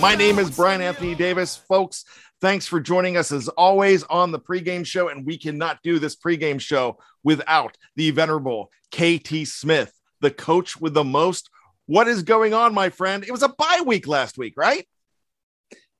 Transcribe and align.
My 0.00 0.14
name 0.14 0.38
is 0.38 0.50
Brian 0.50 0.80
Anthony 0.80 1.14
Davis. 1.14 1.56
Folks, 1.56 2.06
thanks 2.40 2.66
for 2.66 2.80
joining 2.80 3.18
us 3.18 3.30
as 3.32 3.48
always 3.48 4.02
on 4.04 4.32
the 4.32 4.40
pregame 4.40 4.86
show. 4.86 5.08
And 5.08 5.26
we 5.26 5.36
cannot 5.36 5.78
do 5.84 5.98
this 5.98 6.16
pregame 6.16 6.58
show 6.58 6.96
without 7.22 7.76
the 7.96 8.10
venerable 8.10 8.70
KT 8.92 9.46
Smith, 9.46 9.92
the 10.22 10.30
coach 10.30 10.80
with 10.80 10.94
the 10.94 11.04
most. 11.04 11.50
What 11.84 12.08
is 12.08 12.22
going 12.22 12.54
on, 12.54 12.72
my 12.72 12.88
friend? 12.88 13.24
It 13.24 13.30
was 13.30 13.42
a 13.42 13.50
bye 13.50 13.82
week 13.84 14.08
last 14.08 14.38
week, 14.38 14.54
right? 14.56 14.88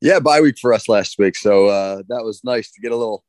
Yeah, 0.01 0.19
bye 0.19 0.41
week 0.41 0.59
for 0.59 0.73
us 0.73 0.89
last 0.89 1.19
week. 1.19 1.37
So 1.37 1.67
uh, 1.67 2.03
that 2.09 2.25
was 2.25 2.43
nice 2.43 2.71
to 2.73 2.81
get 2.81 2.93
a 2.93 2.97
little 2.97 3.23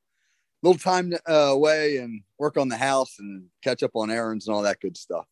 little 0.64 0.80
time 0.80 1.12
uh, 1.30 1.34
away 1.34 1.98
and 1.98 2.22
work 2.40 2.56
on 2.56 2.70
the 2.70 2.78
house 2.78 3.16
and 3.20 3.48
catch 3.62 3.84
up 3.84 3.92
on 3.96 4.10
errands 4.10 4.48
and 4.48 4.56
all 4.56 4.62
that 4.62 4.80
good 4.80 4.96
stuff. 4.96 5.26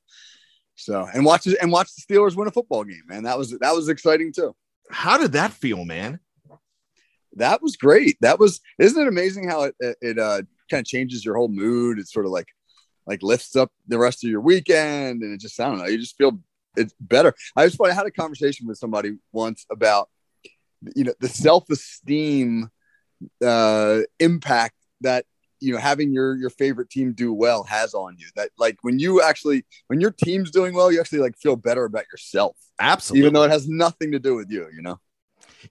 So 0.75 1.07
and 1.13 1.23
watch 1.23 1.47
and 1.47 1.71
watch 1.71 1.91
the 1.95 2.13
Steelers 2.13 2.35
win 2.35 2.49
a 2.49 2.51
football 2.51 2.83
game, 2.83 3.03
man. 3.07 3.23
That 3.23 3.37
was 3.37 3.57
that 3.57 3.73
was 3.73 3.87
exciting 3.87 4.33
too. 4.33 4.53
How 4.89 5.17
did 5.17 5.33
that 5.33 5.53
feel, 5.53 5.85
man? 5.85 6.19
That 7.33 7.61
was 7.61 7.75
great. 7.75 8.17
That 8.21 8.39
was 8.39 8.59
isn't 8.79 9.01
it 9.01 9.07
amazing 9.07 9.47
how 9.47 9.63
it 9.63 9.75
it 9.79 10.19
uh, 10.19 10.41
kind 10.69 10.81
of 10.81 10.85
changes 10.85 11.23
your 11.23 11.35
whole 11.35 11.47
mood? 11.47 11.99
It's 11.99 12.11
sort 12.11 12.25
of 12.25 12.31
like 12.31 12.47
like 13.05 13.21
lifts 13.21 13.55
up 13.55 13.71
the 13.87 13.99
rest 13.99 14.23
of 14.23 14.29
your 14.29 14.41
weekend, 14.41 15.21
and 15.21 15.33
it 15.33 15.39
just 15.39 15.59
I 15.59 15.67
don't 15.67 15.77
know. 15.77 15.85
You 15.85 15.97
just 15.97 16.17
feel 16.17 16.39
it's 16.75 16.93
better. 16.99 17.33
I 17.55 17.67
just 17.67 17.79
I 17.81 17.93
had 17.93 18.05
a 18.05 18.11
conversation 18.11 18.67
with 18.67 18.77
somebody 18.77 19.17
once 19.31 19.65
about 19.71 20.09
you 20.95 21.03
know 21.03 21.13
the 21.19 21.29
self 21.29 21.69
esteem 21.69 22.69
uh, 23.45 23.99
impact 24.19 24.75
that 25.01 25.25
you 25.59 25.73
know 25.73 25.79
having 25.79 26.13
your 26.13 26.35
your 26.35 26.49
favorite 26.49 26.89
team 26.89 27.13
do 27.13 27.33
well 27.33 27.63
has 27.63 27.93
on 27.93 28.15
you 28.17 28.27
that 28.35 28.49
like 28.57 28.77
when 28.81 28.99
you 28.99 29.21
actually 29.21 29.65
when 29.87 29.99
your 29.99 30.11
team's 30.11 30.51
doing 30.51 30.73
well 30.73 30.91
you 30.91 30.99
actually 30.99 31.19
like 31.19 31.37
feel 31.37 31.55
better 31.55 31.85
about 31.85 32.05
yourself. 32.11 32.55
Absolutely 32.79 33.21
even 33.21 33.33
though 33.33 33.43
it 33.43 33.51
has 33.51 33.67
nothing 33.67 34.11
to 34.11 34.19
do 34.19 34.35
with 34.35 34.49
you 34.49 34.67
you 34.73 34.81
know? 34.81 34.99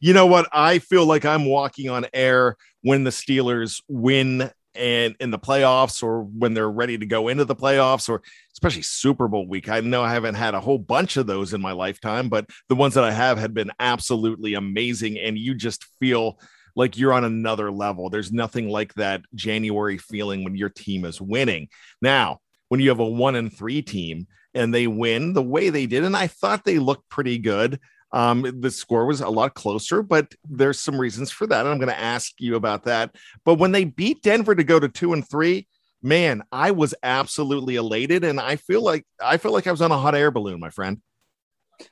You 0.01 0.13
know 0.13 0.27
what? 0.27 0.49
I 0.53 0.79
feel 0.79 1.07
like 1.07 1.25
i'm 1.25 1.45
walking 1.47 1.89
on 1.89 2.07
air 2.13 2.57
when 2.83 3.05
the 3.05 3.11
steelers 3.11 3.83
win 3.89 4.51
and 4.75 5.17
in 5.19 5.31
the 5.31 5.39
playoffs 5.39 6.03
or 6.03 6.23
when 6.23 6.55
they're 6.55 6.71
ready 6.71 6.97
to 6.97 7.07
go 7.07 7.29
into 7.29 7.45
the 7.45 7.57
playoffs 7.57 8.09
or 8.09 8.23
especially 8.53 8.83
super 8.83 9.27
bowl 9.27 9.49
week. 9.49 9.69
I 9.69 9.81
know 9.81 10.03
i 10.03 10.13
haven't 10.13 10.37
had 10.37 10.55
a 10.55 10.61
whole 10.61 10.79
bunch 10.79 11.17
of 11.17 11.27
those 11.27 11.53
in 11.53 11.61
my 11.61 11.73
lifetime 11.73 12.29
but 12.29 12.47
the 12.69 12.77
ones 12.77 12.95
that 12.95 13.05
i 13.05 13.11
have 13.11 13.39
had 13.39 13.55
been 13.55 13.73
absolutely 13.81 14.55
amazing 14.55 15.19
and 15.19 15.37
you 15.37 15.55
just 15.55 15.85
feel 15.99 16.39
like 16.79 16.97
you're 16.97 17.13
on 17.13 17.25
another 17.25 17.73
level. 17.73 18.09
There's 18.09 18.33
nothing 18.33 18.69
like 18.69 18.95
that 18.95 19.23
January 19.35 19.99
feeling 19.99 20.45
when 20.45 20.55
your 20.55 20.69
team 20.69 21.05
is 21.05 21.21
winning. 21.21 21.69
Now, 22.01 22.39
when 22.69 22.79
you 22.81 22.89
have 22.91 23.01
a 23.01 23.05
one 23.05 23.35
and 23.35 23.53
three 23.53 23.83
team 23.83 24.29
and 24.55 24.73
they 24.73 24.87
win 24.87 25.33
the 25.33 25.43
way 25.43 25.71
they 25.71 25.87
did, 25.87 26.05
and 26.05 26.17
I 26.17 26.29
thought 26.29 26.65
they 26.65 26.79
looked 26.79 27.09
pretty 27.09 27.39
good. 27.39 27.81
Um, 28.13 28.61
the 28.61 28.71
score 28.71 29.07
was 29.07 29.21
a 29.21 29.29
lot 29.29 29.55
closer, 29.55 30.03
but 30.03 30.33
there's 30.49 30.81
some 30.81 30.99
reasons 30.99 31.33
for 31.33 31.49
that. 31.49 31.63
And 31.63 31.69
I'm 31.69 31.79
going 31.79 31.89
to 31.89 32.01
ask 32.01 32.33
you 32.39 32.55
about 32.55 32.85
that. 32.85 33.17
But 33.45 33.57
when 33.57 33.73
they 33.73 33.85
beat 33.85 34.23
Denver 34.23 34.55
to 34.55 34.65
go 34.65 34.79
to 34.79 34.89
two 34.89 35.13
and 35.13 35.29
three, 35.29 35.67
man, 36.01 36.45
I 36.53 36.71
was 36.71 36.95
absolutely 37.03 37.75
elated. 37.75 38.23
And 38.23 38.39
I 38.39 38.55
feel 38.55 38.83
like 38.83 39.05
I 39.21 39.37
feel 39.37 39.53
like 39.53 39.67
I 39.67 39.73
was 39.73 39.83
on 39.83 39.91
a 39.91 39.99
hot 39.99 40.15
air 40.15 40.31
balloon, 40.31 40.61
my 40.61 40.71
friend. 40.71 41.03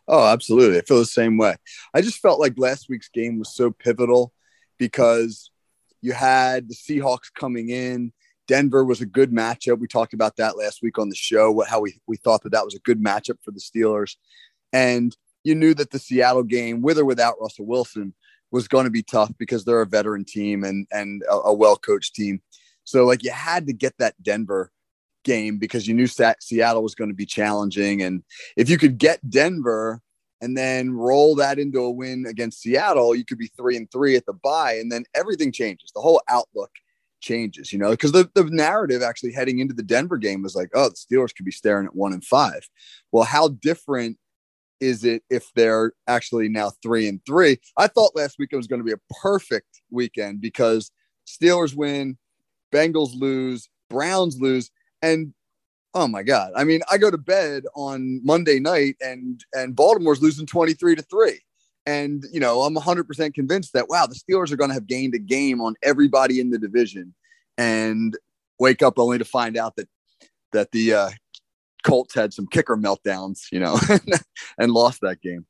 Oh, 0.07 0.27
absolutely. 0.27 0.79
I 0.79 0.83
feel 0.83 0.99
the 0.99 1.07
same 1.07 1.39
way. 1.39 1.57
I 1.93 2.03
just 2.03 2.21
felt 2.21 2.39
like 2.39 2.55
last 2.57 2.89
week's 2.89 3.09
game 3.09 3.41
was 3.41 3.53
so 3.55 3.73
pivotal 3.73 4.33
because 4.79 5.51
you 6.03 6.13
had 6.13 6.69
the 6.69 6.75
Seahawks 6.75 7.33
coming 7.39 7.71
in. 7.71 8.13
Denver 8.47 8.85
was 8.85 9.01
a 9.01 9.07
good 9.07 9.33
matchup. 9.33 9.81
We 9.81 9.89
talked 9.89 10.15
about 10.15 10.37
that 10.37 10.57
last 10.57 10.81
week 10.83 10.99
on 10.99 11.09
the 11.09 11.17
show, 11.17 11.65
how 11.69 11.81
we, 11.81 12.01
we 12.07 12.17
thought 12.17 12.43
that 12.43 12.53
that 12.53 12.65
was 12.65 12.75
a 12.75 12.81
good 12.81 13.03
matchup 13.03 13.39
for 13.43 13.51
the 13.51 13.61
Steelers. 13.61 14.15
And 14.73 15.17
you 15.43 15.55
knew 15.55 15.75
that 15.75 15.91
the 15.91 15.99
Seattle 15.99 16.45
game, 16.45 16.83
with 16.83 16.99
or 16.99 17.05
without 17.05 17.41
Russell 17.41 17.67
Wilson, 17.67 18.15
was 18.53 18.69
going 18.69 18.85
to 18.85 18.91
be 18.91 19.03
tough 19.03 19.33
because 19.39 19.65
they're 19.65 19.83
a 19.83 19.87
veteran 19.87 20.25
team 20.25 20.63
and, 20.63 20.87
and 20.93 21.23
a, 21.29 21.35
a 21.35 21.53
well 21.53 21.77
coached 21.77 22.15
team. 22.15 22.41
So, 22.85 23.05
like, 23.05 23.25
you 23.25 23.33
had 23.33 23.67
to 23.67 23.73
get 23.73 23.95
that 23.99 24.15
Denver 24.23 24.71
game 25.25 25.59
because 25.59 25.89
you 25.89 25.95
knew 25.95 26.07
Seattle 26.07 26.83
was 26.83 26.95
going 26.95 27.11
to 27.11 27.15
be 27.15 27.27
challenging. 27.27 28.03
And 28.03 28.23
if 28.57 28.71
you 28.71 28.79
could 28.79 28.97
get 28.97 29.29
Denver 29.29 30.01
and 30.41 30.57
then 30.57 30.93
roll 30.93 31.35
that 31.37 31.59
into 31.59 31.81
a 31.81 31.91
win 31.91 32.27
against 32.29 32.61
Seattle, 32.61 33.15
you 33.15 33.25
could 33.25 33.39
be 33.39 33.51
three 33.57 33.77
and 33.77 33.91
three 33.91 34.17
at 34.17 34.27
the 34.27 34.33
bye, 34.33 34.75
and 34.75 34.91
then 34.93 35.05
everything 35.15 35.53
changes. 35.53 35.91
The 35.95 36.01
whole 36.01 36.23
outlook 36.29 36.71
changes, 37.21 37.73
you 37.73 37.79
know, 37.79 37.91
because 37.91 38.13
the, 38.13 38.31
the 38.35 38.45
narrative 38.45 39.03
actually 39.03 39.33
heading 39.33 39.59
into 39.59 39.75
the 39.75 39.83
Denver 39.83 40.19
game 40.19 40.43
was 40.43 40.55
like, 40.55 40.71
oh, 40.75 40.91
the 40.91 40.95
Steelers 40.95 41.35
could 41.35 41.47
be 41.47 41.53
staring 41.53 41.87
at 41.87 41.95
one 41.95 42.13
and 42.13 42.25
five. 42.25 42.69
Well, 43.13 43.25
how 43.25 43.49
different 43.49 44.19
is 44.81 45.05
it 45.05 45.23
if 45.31 45.51
they're 45.55 45.93
actually 46.07 46.49
now 46.49 46.73
three 46.83 47.09
and 47.09 47.21
three? 47.27 47.59
I 47.77 47.87
thought 47.87 48.17
last 48.17 48.39
week 48.39 48.51
it 48.53 48.57
was 48.57 48.67
going 48.67 48.81
to 48.81 48.85
be 48.85 48.93
a 48.93 49.15
perfect 49.23 49.81
weekend 49.91 50.41
because 50.41 50.91
Steelers 51.27 51.75
win, 51.75 52.19
Bengals 52.73 53.19
lose, 53.19 53.69
Browns 53.89 54.39
lose, 54.41 54.71
and 55.03 55.33
oh 55.97 56.07
my 56.07 56.23
god. 56.23 56.53
I 56.55 56.65
mean 56.65 56.81
i 56.91 56.99
go 56.99 57.11
to 57.11 57.19
bed 57.19 57.65
on 57.75 58.21
monday 58.23 58.61
night 58.61 58.97
and 59.01 59.43
and 59.55 59.75
baltimore's 59.75 60.23
losing 60.23 60.47
23 60.47 60.97
to 60.97 61.03
3 61.03 61.41
and 61.87 62.25
you 62.31 62.39
know 62.39 62.63
i'm 62.63 62.75
100% 62.75 63.35
convinced 63.35 63.73
that 63.73 63.89
wow 63.89 64.07
the 64.07 64.15
steelers 64.15 64.53
are 64.53 64.57
going 64.57 64.71
to 64.71 64.75
have 64.75 64.87
gained 64.87 65.15
a 65.15 65.19
game 65.19 65.61
on 65.61 65.75
everybody 65.83 66.39
in 66.39 66.51
the 66.51 66.59
division 66.59 67.15
and 67.57 68.17
wake 68.59 68.83
up 68.83 68.99
only 68.99 69.19
to 69.19 69.25
find 69.25 69.57
out 69.57 69.75
that 69.77 69.89
that 70.53 70.71
the 70.73 70.93
uh, 70.93 71.11
colts 71.83 72.15
had 72.15 72.33
some 72.33 72.47
kicker 72.47 72.77
meltdowns 72.77 73.47
you 73.51 73.61
know 73.61 73.79
and 74.59 74.73
lost 74.73 75.01
that 75.01 75.21
game. 75.23 75.47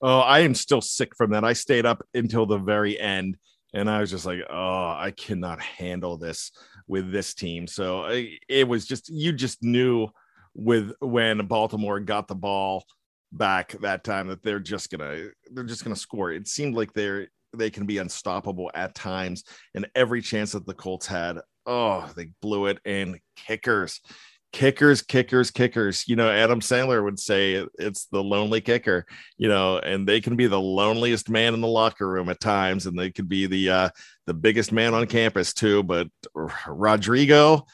Oh 0.00 0.20
i 0.20 0.40
am 0.40 0.54
still 0.54 0.80
sick 0.80 1.16
from 1.16 1.30
that. 1.30 1.44
I 1.44 1.54
stayed 1.54 1.86
up 1.86 2.06
until 2.14 2.46
the 2.46 2.58
very 2.58 2.98
end 3.00 3.36
and 3.74 3.90
i 3.90 4.00
was 4.00 4.10
just 4.10 4.26
like 4.26 4.40
oh 4.50 4.96
i 4.98 5.12
cannot 5.16 5.60
handle 5.60 6.16
this 6.16 6.52
with 6.86 7.10
this 7.12 7.34
team. 7.34 7.66
So 7.66 8.06
it 8.48 8.68
was 8.68 8.86
just 8.86 9.08
you 9.08 9.32
just 9.32 9.62
knew 9.62 10.08
with 10.54 10.92
when 11.00 11.46
Baltimore 11.46 12.00
got 12.00 12.28
the 12.28 12.34
ball 12.34 12.84
back 13.32 13.74
that 13.80 14.04
time 14.04 14.28
that 14.28 14.42
they're 14.42 14.60
just 14.60 14.90
gonna 14.90 15.28
they're 15.52 15.64
just 15.64 15.84
gonna 15.84 15.96
score. 15.96 16.32
It 16.32 16.48
seemed 16.48 16.74
like 16.74 16.92
they're 16.92 17.28
they 17.56 17.70
can 17.70 17.86
be 17.86 17.98
unstoppable 17.98 18.70
at 18.74 18.94
times, 18.94 19.44
and 19.74 19.88
every 19.94 20.22
chance 20.22 20.52
that 20.52 20.66
the 20.66 20.74
Colts 20.74 21.06
had, 21.06 21.38
oh, 21.66 22.10
they 22.16 22.30
blew 22.40 22.66
it. 22.66 22.78
And 22.84 23.18
kickers, 23.36 24.00
kickers, 24.52 25.02
kickers, 25.02 25.50
kickers. 25.50 26.04
You 26.06 26.16
know, 26.16 26.30
Adam 26.30 26.60
Sandler 26.60 27.02
would 27.02 27.18
say 27.18 27.66
it's 27.78 28.06
the 28.06 28.22
lonely 28.22 28.60
kicker, 28.60 29.06
you 29.38 29.48
know, 29.48 29.78
and 29.78 30.06
they 30.06 30.20
can 30.20 30.36
be 30.36 30.46
the 30.46 30.60
loneliest 30.60 31.28
man 31.28 31.54
in 31.54 31.60
the 31.60 31.68
locker 31.68 32.08
room 32.08 32.28
at 32.28 32.40
times, 32.40 32.86
and 32.86 32.98
they 32.98 33.10
could 33.10 33.28
be 33.28 33.46
the 33.46 33.70
uh 33.70 33.88
the 34.26 34.34
biggest 34.34 34.70
man 34.72 34.94
on 34.94 35.06
campus 35.06 35.52
too. 35.52 35.82
But 35.82 36.08
Rodrigo, 36.66 37.66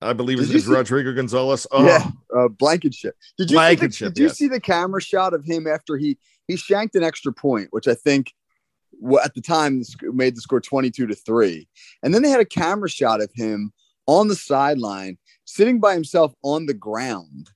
I 0.00 0.12
believe 0.12 0.38
his 0.38 0.50
name's 0.50 0.66
Rodrigo 0.66 1.12
Gonzalez. 1.12 1.66
Oh, 1.70 1.84
yeah, 1.84 2.10
uh, 2.36 2.48
Blankenship. 2.48 3.16
Did 3.36 3.50
you 3.50 3.56
Blankenship, 3.56 3.92
see 3.92 4.04
the, 4.04 4.10
did 4.10 4.20
you 4.20 4.26
yes. 4.28 4.38
see 4.38 4.48
the 4.48 4.60
camera 4.60 5.02
shot 5.02 5.34
of 5.34 5.44
him 5.44 5.66
after 5.66 5.96
he 5.96 6.18
he 6.46 6.56
shanked 6.56 6.94
an 6.94 7.02
extra 7.02 7.32
point, 7.32 7.68
which 7.70 7.88
I 7.88 7.94
think 7.94 8.32
at 9.22 9.34
the 9.34 9.42
time 9.42 9.82
made 10.02 10.36
the 10.36 10.40
score 10.40 10.60
twenty 10.60 10.90
two 10.90 11.06
to 11.06 11.14
three, 11.14 11.68
and 12.02 12.14
then 12.14 12.22
they 12.22 12.30
had 12.30 12.40
a 12.40 12.46
camera 12.46 12.88
shot 12.88 13.20
of 13.20 13.30
him 13.34 13.72
on 14.06 14.28
the 14.28 14.36
sideline, 14.36 15.18
sitting 15.46 15.80
by 15.80 15.94
himself 15.94 16.34
on 16.42 16.66
the 16.66 16.74
ground, 16.74 17.48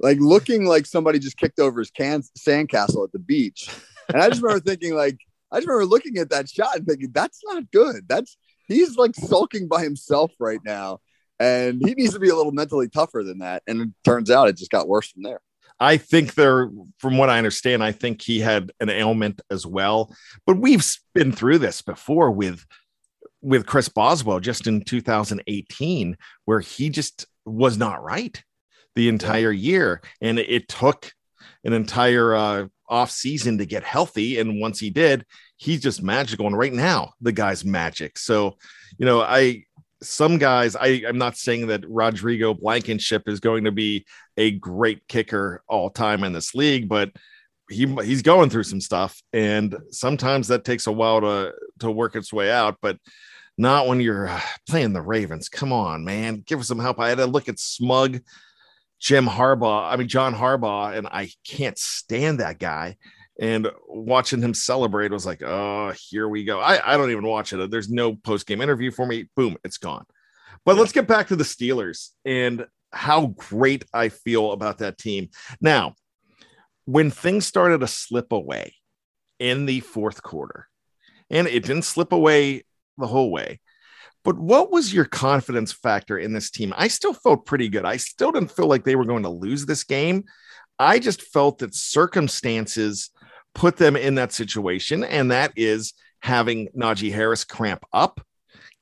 like 0.00 0.18
looking 0.18 0.64
like 0.64 0.86
somebody 0.86 1.20
just 1.20 1.36
kicked 1.36 1.60
over 1.60 1.78
his 1.78 1.90
can 1.90 2.22
sandcastle 2.36 3.04
at 3.04 3.12
the 3.12 3.20
beach. 3.20 3.70
And 4.12 4.20
I 4.20 4.28
just 4.28 4.42
remember 4.42 4.64
thinking, 4.66 4.94
like, 4.94 5.18
I 5.52 5.58
just 5.58 5.68
remember 5.68 5.86
looking 5.86 6.18
at 6.18 6.30
that 6.30 6.48
shot 6.48 6.76
and 6.76 6.86
thinking, 6.86 7.10
that's 7.12 7.40
not 7.44 7.70
good. 7.70 8.08
That's 8.08 8.36
he's 8.66 8.96
like 8.96 9.14
sulking 9.14 9.68
by 9.68 9.82
himself 9.82 10.32
right 10.40 10.60
now. 10.64 10.98
And 11.38 11.80
he 11.84 11.94
needs 11.94 12.14
to 12.14 12.20
be 12.20 12.30
a 12.30 12.36
little 12.36 12.52
mentally 12.52 12.88
tougher 12.88 13.22
than 13.22 13.38
that. 13.38 13.62
And 13.66 13.80
it 13.80 13.88
turns 14.04 14.30
out 14.30 14.48
it 14.48 14.56
just 14.56 14.70
got 14.70 14.88
worse 14.88 15.10
from 15.10 15.22
there. 15.22 15.40
I 15.80 15.96
think 15.96 16.34
there, 16.34 16.70
from 16.98 17.18
what 17.18 17.30
I 17.30 17.38
understand, 17.38 17.82
I 17.82 17.90
think 17.92 18.22
he 18.22 18.38
had 18.38 18.70
an 18.80 18.88
ailment 18.88 19.42
as 19.50 19.66
well. 19.66 20.14
But 20.46 20.58
we've 20.58 20.84
been 21.14 21.32
through 21.32 21.58
this 21.58 21.82
before 21.82 22.30
with 22.30 22.64
with 23.42 23.66
Chris 23.66 23.90
Boswell 23.90 24.40
just 24.40 24.66
in 24.66 24.82
2018, 24.82 26.16
where 26.46 26.60
he 26.60 26.88
just 26.88 27.26
was 27.44 27.76
not 27.76 28.02
right 28.02 28.42
the 28.94 29.08
entire 29.08 29.52
year, 29.52 30.00
and 30.20 30.38
it 30.38 30.68
took 30.68 31.12
an 31.64 31.72
entire 31.72 32.34
uh, 32.34 32.66
off 32.88 33.10
season 33.10 33.58
to 33.58 33.66
get 33.66 33.82
healthy. 33.82 34.38
And 34.38 34.60
once 34.60 34.78
he 34.78 34.90
did, 34.90 35.24
he's 35.56 35.80
just 35.80 36.02
magical. 36.02 36.46
And 36.46 36.56
right 36.56 36.72
now, 36.72 37.12
the 37.20 37.32
guy's 37.32 37.64
magic. 37.64 38.18
So, 38.18 38.56
you 38.98 39.06
know, 39.06 39.20
I 39.22 39.64
some 40.02 40.38
guys, 40.38 40.76
I, 40.76 41.02
I'm 41.08 41.18
not 41.18 41.36
saying 41.36 41.68
that 41.68 41.88
Rodrigo 41.88 42.52
Blankenship 42.52 43.22
is 43.26 43.40
going 43.40 43.64
to 43.64 43.72
be 43.72 44.06
a 44.36 44.50
great 44.50 45.06
kicker 45.08 45.62
all 45.66 45.90
time 45.90 46.24
in 46.24 46.32
this 46.32 46.54
league, 46.54 46.88
but 46.88 47.10
he 47.70 47.86
he's 48.04 48.22
going 48.22 48.50
through 48.50 48.64
some 48.64 48.80
stuff, 48.80 49.22
and 49.32 49.74
sometimes 49.90 50.48
that 50.48 50.64
takes 50.64 50.86
a 50.86 50.92
while 50.92 51.22
to 51.22 51.52
to 51.78 51.90
work 51.90 52.14
its 52.14 52.32
way 52.32 52.50
out. 52.50 52.76
But 52.82 52.98
not 53.56 53.86
when 53.86 54.00
you're 54.00 54.28
uh, 54.28 54.40
playing 54.68 54.92
the 54.92 55.02
Ravens. 55.02 55.48
Come 55.48 55.72
on, 55.72 56.04
man, 56.04 56.42
give 56.46 56.60
us 56.60 56.68
some 56.68 56.78
help. 56.78 56.98
I 56.98 57.08
had 57.08 57.18
to 57.18 57.26
look 57.26 57.48
at 57.48 57.58
Smug, 57.58 58.20
Jim 59.00 59.26
Harbaugh. 59.26 59.92
I 59.92 59.96
mean 59.96 60.08
John 60.08 60.34
Harbaugh, 60.34 60.96
and 60.96 61.06
I 61.06 61.30
can't 61.46 61.78
stand 61.78 62.40
that 62.40 62.58
guy. 62.58 62.96
And 63.40 63.68
watching 63.88 64.40
him 64.40 64.54
celebrate 64.54 65.10
was 65.10 65.26
like, 65.26 65.42
oh, 65.42 65.92
here 66.10 66.28
we 66.28 66.44
go. 66.44 66.60
I, 66.60 66.94
I 66.94 66.96
don't 66.96 67.10
even 67.10 67.26
watch 67.26 67.52
it. 67.52 67.70
There's 67.70 67.90
no 67.90 68.14
post 68.14 68.46
game 68.46 68.60
interview 68.60 68.90
for 68.90 69.06
me. 69.06 69.28
Boom, 69.34 69.56
it's 69.64 69.78
gone. 69.78 70.04
But 70.64 70.76
let's 70.76 70.92
get 70.92 71.08
back 71.08 71.28
to 71.28 71.36
the 71.36 71.44
Steelers 71.44 72.10
and 72.24 72.66
how 72.92 73.26
great 73.36 73.84
I 73.92 74.08
feel 74.08 74.52
about 74.52 74.78
that 74.78 74.98
team. 74.98 75.30
Now, 75.60 75.94
when 76.84 77.10
things 77.10 77.46
started 77.46 77.80
to 77.80 77.86
slip 77.88 78.30
away 78.30 78.74
in 79.38 79.66
the 79.66 79.80
fourth 79.80 80.22
quarter, 80.22 80.68
and 81.28 81.48
it 81.48 81.64
didn't 81.64 81.82
slip 81.82 82.12
away 82.12 82.64
the 82.98 83.06
whole 83.06 83.30
way. 83.30 83.60
But 84.24 84.38
what 84.38 84.70
was 84.72 84.92
your 84.92 85.04
confidence 85.04 85.72
factor 85.72 86.18
in 86.18 86.32
this 86.32 86.50
team? 86.50 86.72
I 86.76 86.88
still 86.88 87.12
felt 87.12 87.44
pretty 87.44 87.68
good. 87.68 87.84
I 87.84 87.98
still 87.98 88.32
didn't 88.32 88.52
feel 88.52 88.66
like 88.66 88.84
they 88.84 88.96
were 88.96 89.04
going 89.04 89.24
to 89.24 89.28
lose 89.28 89.66
this 89.66 89.84
game. 89.84 90.24
I 90.78 90.98
just 90.98 91.22
felt 91.22 91.58
that 91.58 91.74
circumstances 91.74 93.10
put 93.54 93.76
them 93.76 93.96
in 93.96 94.14
that 94.16 94.32
situation, 94.32 95.04
and 95.04 95.30
that 95.30 95.52
is 95.56 95.92
having 96.20 96.68
Najee 96.76 97.12
Harris 97.12 97.44
cramp 97.44 97.84
up 97.92 98.20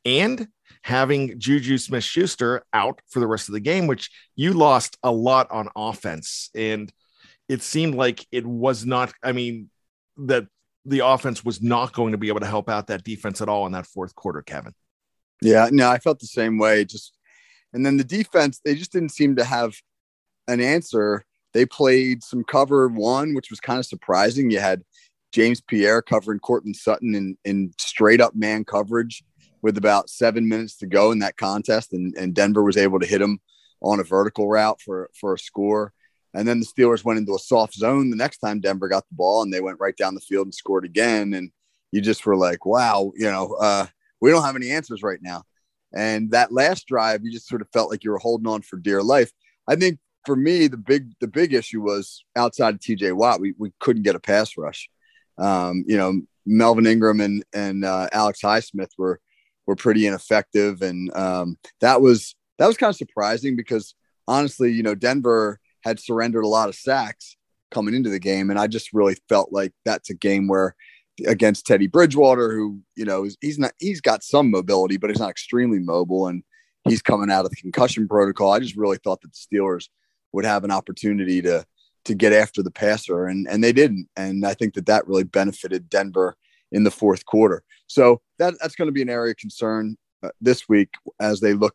and 0.04 0.46
having 0.84 1.38
Juju 1.38 1.78
Smith 1.78 2.04
Schuster 2.04 2.64
out 2.72 3.00
for 3.08 3.20
the 3.20 3.26
rest 3.26 3.48
of 3.48 3.52
the 3.52 3.60
game, 3.60 3.86
which 3.86 4.10
you 4.36 4.52
lost 4.52 4.96
a 5.02 5.10
lot 5.10 5.50
on 5.50 5.68
offense. 5.76 6.50
And 6.54 6.92
it 7.48 7.62
seemed 7.62 7.94
like 7.94 8.26
it 8.32 8.46
was 8.46 8.86
not, 8.86 9.12
I 9.22 9.32
mean, 9.32 9.70
that 10.16 10.46
the 10.84 11.00
offense 11.00 11.44
was 11.44 11.62
not 11.62 11.92
going 11.92 12.12
to 12.12 12.18
be 12.18 12.28
able 12.28 12.40
to 12.40 12.46
help 12.46 12.68
out 12.68 12.88
that 12.88 13.04
defense 13.04 13.40
at 13.40 13.48
all 13.48 13.66
in 13.66 13.72
that 13.72 13.86
fourth 13.86 14.14
quarter, 14.14 14.42
Kevin. 14.42 14.74
Yeah, 15.40 15.68
no, 15.70 15.88
I 15.88 15.98
felt 15.98 16.20
the 16.20 16.26
same 16.26 16.58
way. 16.58 16.84
Just 16.84 17.14
and 17.72 17.84
then 17.86 17.96
the 17.96 18.04
defense, 18.04 18.60
they 18.64 18.74
just 18.74 18.92
didn't 18.92 19.10
seem 19.10 19.36
to 19.36 19.44
have 19.44 19.74
an 20.48 20.60
answer. 20.60 21.24
They 21.52 21.66
played 21.66 22.22
some 22.22 22.44
cover 22.44 22.88
one, 22.88 23.34
which 23.34 23.50
was 23.50 23.60
kind 23.60 23.78
of 23.78 23.86
surprising. 23.86 24.50
You 24.50 24.60
had 24.60 24.82
James 25.32 25.60
Pierre 25.60 26.02
covering 26.02 26.38
Courtland 26.38 26.76
Sutton 26.76 27.14
in, 27.14 27.36
in 27.44 27.72
straight 27.78 28.20
up 28.20 28.34
man 28.34 28.64
coverage 28.64 29.24
with 29.62 29.78
about 29.78 30.10
seven 30.10 30.48
minutes 30.48 30.76
to 30.78 30.86
go 30.86 31.12
in 31.12 31.20
that 31.20 31.36
contest, 31.36 31.92
and, 31.92 32.14
and 32.16 32.34
Denver 32.34 32.62
was 32.62 32.76
able 32.76 32.98
to 33.00 33.06
hit 33.06 33.22
him 33.22 33.40
on 33.80 34.00
a 34.00 34.04
vertical 34.04 34.48
route 34.48 34.80
for 34.80 35.10
for 35.18 35.34
a 35.34 35.38
score. 35.38 35.92
And 36.34 36.48
then 36.48 36.60
the 36.60 36.66
Steelers 36.66 37.04
went 37.04 37.18
into 37.18 37.34
a 37.34 37.38
soft 37.38 37.74
zone 37.74 38.10
the 38.10 38.16
next 38.16 38.38
time 38.38 38.60
Denver 38.60 38.88
got 38.88 39.06
the 39.08 39.14
ball, 39.14 39.42
and 39.42 39.52
they 39.52 39.60
went 39.60 39.80
right 39.80 39.96
down 39.96 40.14
the 40.14 40.20
field 40.20 40.46
and 40.46 40.54
scored 40.54 40.84
again. 40.84 41.34
And 41.34 41.50
you 41.90 42.00
just 42.00 42.24
were 42.24 42.36
like, 42.36 42.64
wow, 42.64 43.12
you 43.14 43.30
know, 43.30 43.54
uh, 43.60 43.86
we 44.20 44.30
don't 44.30 44.44
have 44.44 44.56
any 44.56 44.70
answers 44.70 45.02
right 45.02 45.20
now. 45.20 45.42
And 45.94 46.30
that 46.30 46.52
last 46.52 46.86
drive, 46.86 47.22
you 47.22 47.30
just 47.30 47.48
sort 47.48 47.60
of 47.60 47.68
felt 47.72 47.90
like 47.90 48.02
you 48.02 48.10
were 48.10 48.18
holding 48.18 48.46
on 48.46 48.62
for 48.62 48.78
dear 48.78 49.02
life. 49.02 49.30
I 49.68 49.76
think 49.76 49.98
for 50.24 50.36
me, 50.36 50.68
the 50.68 50.76
big 50.76 51.12
the 51.20 51.28
big 51.28 51.52
issue 51.52 51.82
was 51.82 52.24
outside 52.36 52.74
of 52.74 52.80
TJ 52.80 53.12
Watt, 53.12 53.40
we, 53.40 53.54
we 53.58 53.72
couldn't 53.80 54.02
get 54.02 54.16
a 54.16 54.20
pass 54.20 54.56
rush. 54.56 54.88
Um, 55.38 55.84
you 55.86 55.96
know, 55.96 56.22
Melvin 56.46 56.86
Ingram 56.86 57.20
and 57.20 57.44
and 57.52 57.84
uh, 57.84 58.08
Alex 58.12 58.40
Highsmith 58.42 58.90
were 58.96 59.20
were 59.66 59.76
pretty 59.76 60.06
ineffective, 60.06 60.82
and 60.82 61.14
um, 61.16 61.58
that 61.80 62.00
was 62.00 62.34
that 62.58 62.66
was 62.66 62.76
kind 62.76 62.90
of 62.90 62.96
surprising 62.96 63.56
because 63.56 63.94
honestly, 64.26 64.72
you 64.72 64.82
know, 64.82 64.94
Denver 64.94 65.60
had 65.82 66.00
surrendered 66.00 66.44
a 66.44 66.48
lot 66.48 66.68
of 66.68 66.74
sacks 66.74 67.36
coming 67.70 67.94
into 67.94 68.10
the 68.10 68.18
game, 68.18 68.50
and 68.50 68.58
I 68.58 68.66
just 68.66 68.92
really 68.92 69.16
felt 69.28 69.52
like 69.52 69.72
that's 69.84 70.10
a 70.10 70.14
game 70.14 70.48
where 70.48 70.74
against 71.26 71.66
Teddy 71.66 71.86
Bridgewater, 71.86 72.52
who 72.52 72.80
you 72.96 73.04
know 73.04 73.28
he's 73.40 73.58
not 73.58 73.72
he's 73.78 74.00
got 74.00 74.22
some 74.22 74.50
mobility, 74.50 74.96
but 74.96 75.10
he's 75.10 75.20
not 75.20 75.30
extremely 75.30 75.78
mobile, 75.78 76.28
and 76.28 76.42
he's 76.84 77.02
coming 77.02 77.30
out 77.30 77.44
of 77.44 77.50
the 77.50 77.56
concussion 77.56 78.08
protocol. 78.08 78.52
I 78.52 78.60
just 78.60 78.76
really 78.76 78.98
thought 78.98 79.20
that 79.22 79.32
the 79.32 79.58
Steelers 79.58 79.88
would 80.32 80.44
have 80.44 80.64
an 80.64 80.70
opportunity 80.70 81.42
to 81.42 81.64
to 82.04 82.14
get 82.14 82.32
after 82.32 82.62
the 82.62 82.70
passer, 82.70 83.26
and 83.26 83.46
and 83.48 83.62
they 83.62 83.72
didn't, 83.72 84.08
and 84.16 84.46
I 84.46 84.54
think 84.54 84.74
that 84.74 84.86
that 84.86 85.06
really 85.06 85.24
benefited 85.24 85.88
Denver 85.88 86.36
in 86.70 86.84
the 86.84 86.90
fourth 86.90 87.24
quarter. 87.26 87.62
So 87.86 88.20
that 88.38 88.54
that's 88.60 88.74
going 88.74 88.88
to 88.88 88.92
be 88.92 89.02
an 89.02 89.10
area 89.10 89.32
of 89.32 89.36
concern 89.36 89.96
uh, 90.22 90.30
this 90.40 90.68
week 90.68 90.94
as 91.20 91.40
they 91.40 91.52
look 91.52 91.74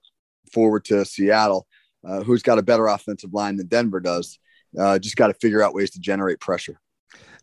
forward 0.51 0.85
to 0.85 1.05
Seattle, 1.05 1.67
uh, 2.07 2.23
who's 2.23 2.41
got 2.41 2.59
a 2.59 2.63
better 2.63 2.87
offensive 2.87 3.33
line 3.33 3.57
than 3.57 3.67
Denver 3.67 3.99
does. 3.99 4.39
Uh, 4.77 4.99
just 4.99 5.15
got 5.15 5.27
to 5.27 5.33
figure 5.35 5.61
out 5.61 5.73
ways 5.73 5.91
to 5.91 5.99
generate 5.99 6.39
pressure. 6.39 6.79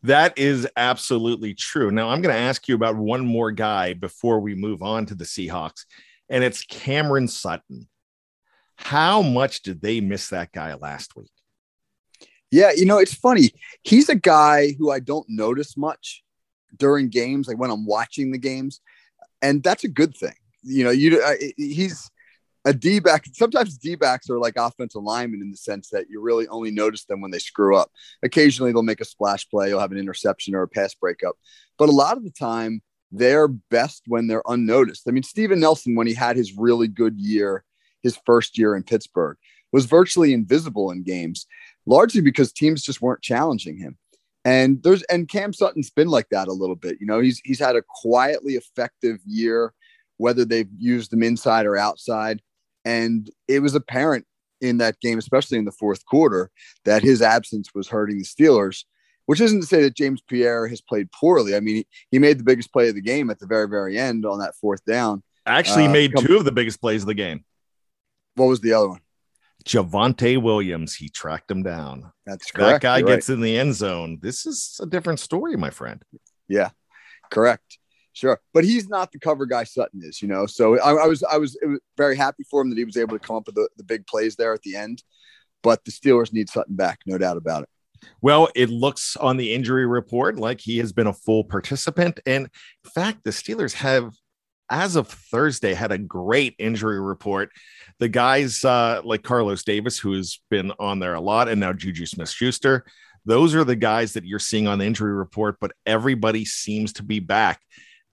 That 0.02 0.38
is 0.38 0.68
absolutely 0.76 1.54
true. 1.54 1.90
Now, 1.90 2.10
I'm 2.10 2.20
going 2.20 2.34
to 2.34 2.40
ask 2.40 2.68
you 2.68 2.74
about 2.74 2.96
one 2.96 3.26
more 3.26 3.50
guy 3.50 3.94
before 3.94 4.40
we 4.40 4.54
move 4.54 4.82
on 4.82 5.06
to 5.06 5.14
the 5.14 5.24
Seahawks, 5.24 5.86
and 6.28 6.44
it's 6.44 6.62
Cameron 6.64 7.28
Sutton. 7.28 7.88
How 8.76 9.22
much 9.22 9.62
did 9.62 9.80
they 9.80 10.00
miss 10.00 10.28
that 10.28 10.52
guy 10.52 10.74
last 10.74 11.16
week? 11.16 11.30
Yeah, 12.50 12.70
you 12.76 12.84
know, 12.84 12.98
it's 12.98 13.14
funny. 13.14 13.50
He's 13.82 14.08
a 14.08 14.14
guy 14.14 14.72
who 14.78 14.90
I 14.90 15.00
don't 15.00 15.26
notice 15.28 15.76
much 15.76 16.22
during 16.76 17.08
games, 17.08 17.48
like 17.48 17.58
when 17.58 17.70
I'm 17.70 17.86
watching 17.86 18.30
the 18.30 18.38
games, 18.38 18.80
and 19.42 19.62
that's 19.62 19.84
a 19.84 19.88
good 19.88 20.16
thing. 20.16 20.34
You 20.62 20.84
know, 20.84 20.90
you 20.90 21.20
uh, 21.20 21.34
he's 21.56 22.10
a 22.64 22.72
D 22.72 22.98
back. 22.98 23.24
Sometimes 23.32 23.76
D 23.76 23.94
backs 23.94 24.30
are 24.30 24.38
like 24.38 24.54
offensive 24.56 25.02
linemen 25.02 25.42
in 25.42 25.50
the 25.50 25.56
sense 25.56 25.90
that 25.90 26.06
you 26.08 26.20
really 26.20 26.48
only 26.48 26.70
notice 26.70 27.04
them 27.04 27.20
when 27.20 27.30
they 27.30 27.38
screw 27.38 27.76
up. 27.76 27.90
Occasionally, 28.22 28.72
they'll 28.72 28.82
make 28.82 29.00
a 29.00 29.04
splash 29.04 29.48
play, 29.48 29.68
you'll 29.68 29.80
have 29.80 29.92
an 29.92 29.98
interception 29.98 30.54
or 30.54 30.62
a 30.62 30.68
pass 30.68 30.94
breakup, 30.94 31.36
but 31.78 31.88
a 31.88 31.92
lot 31.92 32.16
of 32.16 32.24
the 32.24 32.30
time, 32.30 32.82
they're 33.12 33.48
best 33.48 34.02
when 34.06 34.26
they're 34.26 34.42
unnoticed. 34.46 35.04
I 35.06 35.12
mean, 35.12 35.22
Steven 35.22 35.60
Nelson, 35.60 35.94
when 35.94 36.06
he 36.06 36.14
had 36.14 36.36
his 36.36 36.56
really 36.56 36.88
good 36.88 37.16
year, 37.16 37.64
his 38.02 38.18
first 38.26 38.58
year 38.58 38.74
in 38.74 38.82
Pittsburgh, 38.82 39.36
was 39.72 39.86
virtually 39.86 40.32
invisible 40.32 40.90
in 40.90 41.02
games, 41.02 41.46
largely 41.86 42.20
because 42.20 42.52
teams 42.52 42.82
just 42.82 43.02
weren't 43.02 43.22
challenging 43.22 43.78
him. 43.78 43.96
And 44.44 44.82
there's 44.82 45.02
and 45.04 45.28
Cam 45.28 45.52
Sutton's 45.52 45.90
been 45.90 46.08
like 46.08 46.28
that 46.30 46.48
a 46.48 46.52
little 46.52 46.76
bit. 46.76 46.98
You 47.00 47.06
know, 47.06 47.20
he's 47.20 47.40
he's 47.44 47.58
had 47.58 47.76
a 47.76 47.82
quietly 47.82 48.54
effective 48.54 49.18
year, 49.24 49.72
whether 50.18 50.44
they've 50.44 50.68
used 50.76 51.12
him 51.12 51.22
inside 51.22 51.66
or 51.66 51.76
outside. 51.76 52.42
And 52.84 53.30
it 53.48 53.60
was 53.60 53.74
apparent 53.74 54.26
in 54.60 54.78
that 54.78 55.00
game, 55.00 55.18
especially 55.18 55.58
in 55.58 55.64
the 55.64 55.72
fourth 55.72 56.04
quarter, 56.06 56.50
that 56.84 57.02
his 57.02 57.22
absence 57.22 57.70
was 57.74 57.88
hurting 57.88 58.18
the 58.18 58.24
Steelers, 58.24 58.84
which 59.26 59.40
isn't 59.40 59.60
to 59.60 59.66
say 59.66 59.82
that 59.82 59.96
James 59.96 60.22
Pierre 60.26 60.66
has 60.68 60.80
played 60.80 61.10
poorly. 61.12 61.54
I 61.54 61.60
mean, 61.60 61.76
he, 61.76 61.86
he 62.12 62.18
made 62.18 62.38
the 62.38 62.44
biggest 62.44 62.72
play 62.72 62.88
of 62.88 62.94
the 62.94 63.00
game 63.00 63.30
at 63.30 63.38
the 63.38 63.46
very, 63.46 63.68
very 63.68 63.98
end 63.98 64.26
on 64.26 64.38
that 64.40 64.54
fourth 64.60 64.84
down. 64.84 65.22
Actually, 65.46 65.86
Uh, 65.86 65.90
made 65.92 66.12
two 66.18 66.36
of 66.36 66.44
the 66.44 66.52
biggest 66.52 66.80
plays 66.80 67.02
of 67.02 67.06
the 67.06 67.14
game. 67.14 67.44
What 68.34 68.46
was 68.46 68.60
the 68.60 68.72
other 68.72 68.88
one? 68.88 69.00
Javonte 69.64 70.40
Williams, 70.42 70.94
he 70.94 71.08
tracked 71.08 71.50
him 71.50 71.62
down. 71.62 72.12
That's 72.26 72.50
correct. 72.50 72.82
That 72.82 72.82
guy 72.82 72.98
You're 72.98 73.08
right. 73.08 73.14
gets 73.14 73.30
in 73.30 73.40
the 73.40 73.56
end 73.58 73.74
zone. 73.74 74.18
This 74.20 74.44
is 74.44 74.78
a 74.82 74.86
different 74.86 75.20
story, 75.20 75.56
my 75.56 75.70
friend. 75.70 76.02
Yeah, 76.48 76.70
correct. 77.30 77.78
Sure, 78.14 78.40
but 78.52 78.64
he's 78.64 78.88
not 78.88 79.10
the 79.10 79.18
cover 79.18 79.44
guy 79.44 79.64
Sutton 79.64 80.00
is, 80.02 80.22
you 80.22 80.28
know. 80.28 80.46
So 80.46 80.78
I, 80.78 81.04
I 81.04 81.06
was 81.06 81.22
I 81.24 81.36
was, 81.36 81.58
very 81.96 82.16
happy 82.16 82.44
for 82.48 82.62
him 82.62 82.70
that 82.70 82.78
he 82.78 82.84
was 82.84 82.96
able 82.96 83.18
to 83.18 83.24
come 83.24 83.36
up 83.36 83.46
with 83.46 83.56
the, 83.56 83.68
the 83.76 83.82
big 83.82 84.06
plays 84.06 84.36
there 84.36 84.54
at 84.54 84.62
the 84.62 84.76
end. 84.76 85.02
But 85.62 85.84
the 85.84 85.90
Steelers 85.90 86.32
need 86.32 86.48
Sutton 86.48 86.76
back, 86.76 87.00
no 87.06 87.18
doubt 87.18 87.36
about 87.36 87.64
it. 87.64 87.68
Well, 88.20 88.48
it 88.54 88.70
looks 88.70 89.16
on 89.16 89.36
the 89.36 89.52
injury 89.52 89.86
report 89.86 90.38
like 90.38 90.60
he 90.60 90.78
has 90.78 90.92
been 90.92 91.06
a 91.06 91.12
full 91.12 91.42
participant. 91.42 92.20
And 92.26 92.48
in 92.84 92.90
fact, 92.90 93.24
the 93.24 93.30
Steelers 93.30 93.72
have, 93.74 94.14
as 94.70 94.94
of 94.94 95.08
Thursday, 95.08 95.74
had 95.74 95.90
a 95.90 95.98
great 95.98 96.54
injury 96.58 97.00
report. 97.00 97.50
The 97.98 98.08
guys 98.08 98.64
uh, 98.64 99.00
like 99.04 99.22
Carlos 99.22 99.64
Davis, 99.64 99.98
who's 99.98 100.40
been 100.50 100.70
on 100.78 101.00
there 101.00 101.14
a 101.14 101.20
lot, 101.20 101.48
and 101.48 101.60
now 101.60 101.72
Juju 101.72 102.06
Smith 102.06 102.30
Schuster, 102.30 102.84
those 103.24 103.54
are 103.54 103.64
the 103.64 103.76
guys 103.76 104.12
that 104.12 104.26
you're 104.26 104.38
seeing 104.38 104.68
on 104.68 104.78
the 104.78 104.84
injury 104.84 105.14
report, 105.14 105.56
but 105.60 105.72
everybody 105.86 106.44
seems 106.44 106.92
to 106.94 107.02
be 107.02 107.20
back 107.20 107.60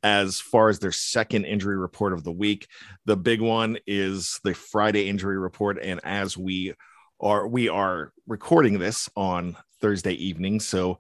as 0.04 0.40
far 0.40 0.70
as 0.70 0.80
their 0.80 0.92
second 0.92 1.46
injury 1.46 1.78
report 1.78 2.14
of 2.14 2.24
the 2.24 2.32
week. 2.32 2.68
The 3.06 3.18
big 3.18 3.42
one 3.42 3.78
is 3.86 4.40
the 4.44 4.54
Friday 4.54 5.08
injury 5.08 5.38
report. 5.38 5.80
And 5.82 6.00
as 6.04 6.38
we 6.38 6.74
are, 7.20 7.48
we 7.48 7.70
are 7.70 8.12
recording 8.28 8.80
this 8.80 9.10
on 9.16 9.56
Thursday 9.80 10.14
evening. 10.14 10.60
So 10.60 11.00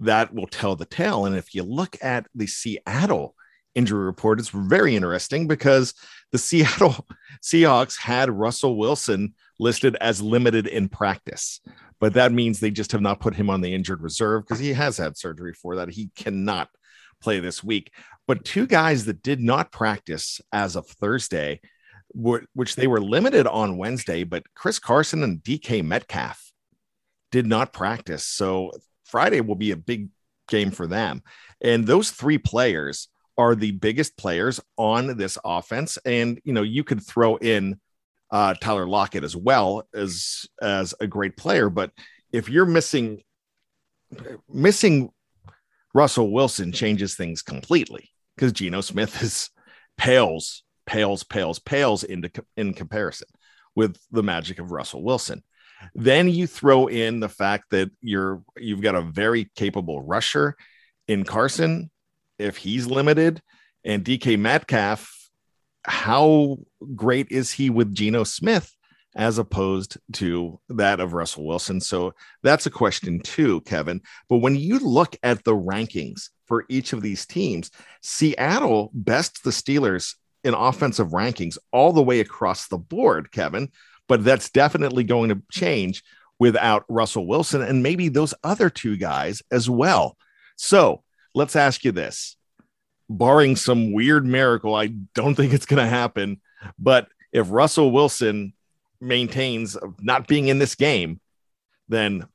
that 0.00 0.34
will 0.34 0.46
tell 0.46 0.76
the 0.76 0.86
tale. 0.86 1.26
And 1.26 1.36
if 1.36 1.54
you 1.54 1.62
look 1.62 1.96
at 2.02 2.26
the 2.34 2.46
Seattle 2.46 3.34
injury 3.74 4.04
report, 4.04 4.40
it's 4.40 4.48
very 4.48 4.96
interesting 4.96 5.46
because 5.46 5.94
the 6.32 6.38
Seattle 6.38 7.06
Seahawks 7.42 7.98
had 7.98 8.30
Russell 8.30 8.76
Wilson 8.76 9.34
listed 9.58 9.96
as 10.00 10.22
limited 10.22 10.66
in 10.66 10.88
practice, 10.88 11.60
but 12.00 12.14
that 12.14 12.32
means 12.32 12.58
they 12.58 12.70
just 12.70 12.92
have 12.92 13.02
not 13.02 13.20
put 13.20 13.34
him 13.34 13.50
on 13.50 13.60
the 13.60 13.74
injured 13.74 14.02
reserve 14.02 14.42
because 14.42 14.58
he 14.58 14.72
has 14.72 14.96
had 14.96 15.18
surgery 15.18 15.52
for 15.52 15.76
that. 15.76 15.90
He 15.90 16.10
cannot 16.16 16.68
play 17.20 17.40
this 17.40 17.62
week. 17.62 17.92
But 18.30 18.44
two 18.44 18.68
guys 18.68 19.06
that 19.06 19.24
did 19.24 19.40
not 19.40 19.72
practice 19.72 20.40
as 20.52 20.76
of 20.76 20.86
Thursday, 20.86 21.60
which 22.14 22.76
they 22.76 22.86
were 22.86 23.00
limited 23.00 23.48
on 23.48 23.76
Wednesday, 23.76 24.22
but 24.22 24.44
Chris 24.54 24.78
Carson 24.78 25.24
and 25.24 25.42
DK 25.42 25.84
Metcalf 25.84 26.52
did 27.32 27.44
not 27.44 27.72
practice. 27.72 28.24
So 28.24 28.70
Friday 29.04 29.40
will 29.40 29.56
be 29.56 29.72
a 29.72 29.76
big 29.76 30.10
game 30.46 30.70
for 30.70 30.86
them. 30.86 31.24
And 31.60 31.84
those 31.84 32.12
three 32.12 32.38
players 32.38 33.08
are 33.36 33.56
the 33.56 33.72
biggest 33.72 34.16
players 34.16 34.60
on 34.78 35.16
this 35.16 35.36
offense. 35.44 35.98
And, 36.04 36.40
you 36.44 36.52
know, 36.52 36.62
you 36.62 36.84
could 36.84 37.04
throw 37.04 37.34
in 37.34 37.80
uh, 38.30 38.54
Tyler 38.60 38.86
Lockett 38.86 39.24
as 39.24 39.34
well 39.34 39.88
as, 39.92 40.46
as 40.62 40.94
a 41.00 41.08
great 41.08 41.36
player. 41.36 41.68
But 41.68 41.90
if 42.30 42.48
you're 42.48 42.64
missing, 42.64 43.24
missing 44.48 45.10
Russell 45.92 46.30
Wilson 46.30 46.70
changes 46.70 47.16
things 47.16 47.42
completely 47.42 48.12
because 48.40 48.52
Geno 48.52 48.80
Smith 48.80 49.22
is 49.22 49.50
pales, 49.98 50.62
pales, 50.86 51.22
pales, 51.22 51.58
pales 51.58 52.02
into 52.04 52.30
in 52.56 52.72
comparison 52.72 53.28
with 53.76 53.98
the 54.10 54.22
magic 54.22 54.58
of 54.58 54.72
Russell 54.72 55.02
Wilson. 55.02 55.44
Then 55.94 56.28
you 56.28 56.46
throw 56.46 56.86
in 56.86 57.20
the 57.20 57.28
fact 57.28 57.66
that 57.70 57.90
you're 58.00 58.42
you've 58.56 58.80
got 58.80 58.94
a 58.94 59.02
very 59.02 59.50
capable 59.56 60.02
rusher 60.02 60.56
in 61.06 61.24
Carson, 61.24 61.90
if 62.38 62.56
he's 62.56 62.86
limited, 62.86 63.42
and 63.84 64.04
DK 64.04 64.38
Metcalf. 64.38 65.14
How 65.84 66.58
great 66.94 67.28
is 67.30 67.52
he 67.52 67.70
with 67.70 67.94
Geno 67.94 68.24
Smith? 68.24 68.70
As 69.16 69.38
opposed 69.38 69.98
to 70.12 70.60
that 70.68 71.00
of 71.00 71.12
Russell 71.12 71.46
Wilson. 71.46 71.80
So 71.80 72.14
that's 72.42 72.66
a 72.66 72.70
question 72.70 73.20
too, 73.20 73.60
Kevin. 73.62 74.00
But 74.28 74.38
when 74.38 74.56
you 74.56 74.78
look 74.78 75.16
at 75.22 75.44
the 75.44 75.54
rankings 75.54 76.28
for 76.46 76.64
each 76.68 76.92
of 76.92 77.02
these 77.02 77.26
teams, 77.26 77.70
Seattle 78.02 78.90
bests 78.94 79.40
the 79.40 79.50
Steelers 79.50 80.14
in 80.44 80.54
offensive 80.54 81.08
rankings 81.08 81.58
all 81.72 81.92
the 81.92 82.02
way 82.02 82.20
across 82.20 82.68
the 82.68 82.78
board, 82.78 83.32
Kevin. 83.32 83.70
But 84.08 84.24
that's 84.24 84.50
definitely 84.50 85.04
going 85.04 85.30
to 85.30 85.42
change 85.50 86.02
without 86.38 86.84
Russell 86.88 87.26
Wilson 87.26 87.62
and 87.62 87.82
maybe 87.82 88.08
those 88.08 88.34
other 88.42 88.70
two 88.70 88.96
guys 88.96 89.42
as 89.50 89.68
well. 89.68 90.16
So 90.56 91.02
let's 91.34 91.56
ask 91.56 91.84
you 91.84 91.92
this 91.92 92.36
barring 93.10 93.56
some 93.56 93.92
weird 93.92 94.24
miracle, 94.24 94.74
I 94.74 94.86
don't 95.14 95.34
think 95.34 95.52
it's 95.52 95.66
going 95.66 95.82
to 95.82 95.90
happen. 95.90 96.40
But 96.78 97.08
if 97.32 97.50
Russell 97.50 97.90
Wilson 97.90 98.54
maintains 99.00 99.76
of 99.76 99.94
not 100.02 100.26
being 100.26 100.48
in 100.48 100.58
this 100.58 100.74
game, 100.74 101.20
then 101.88 102.26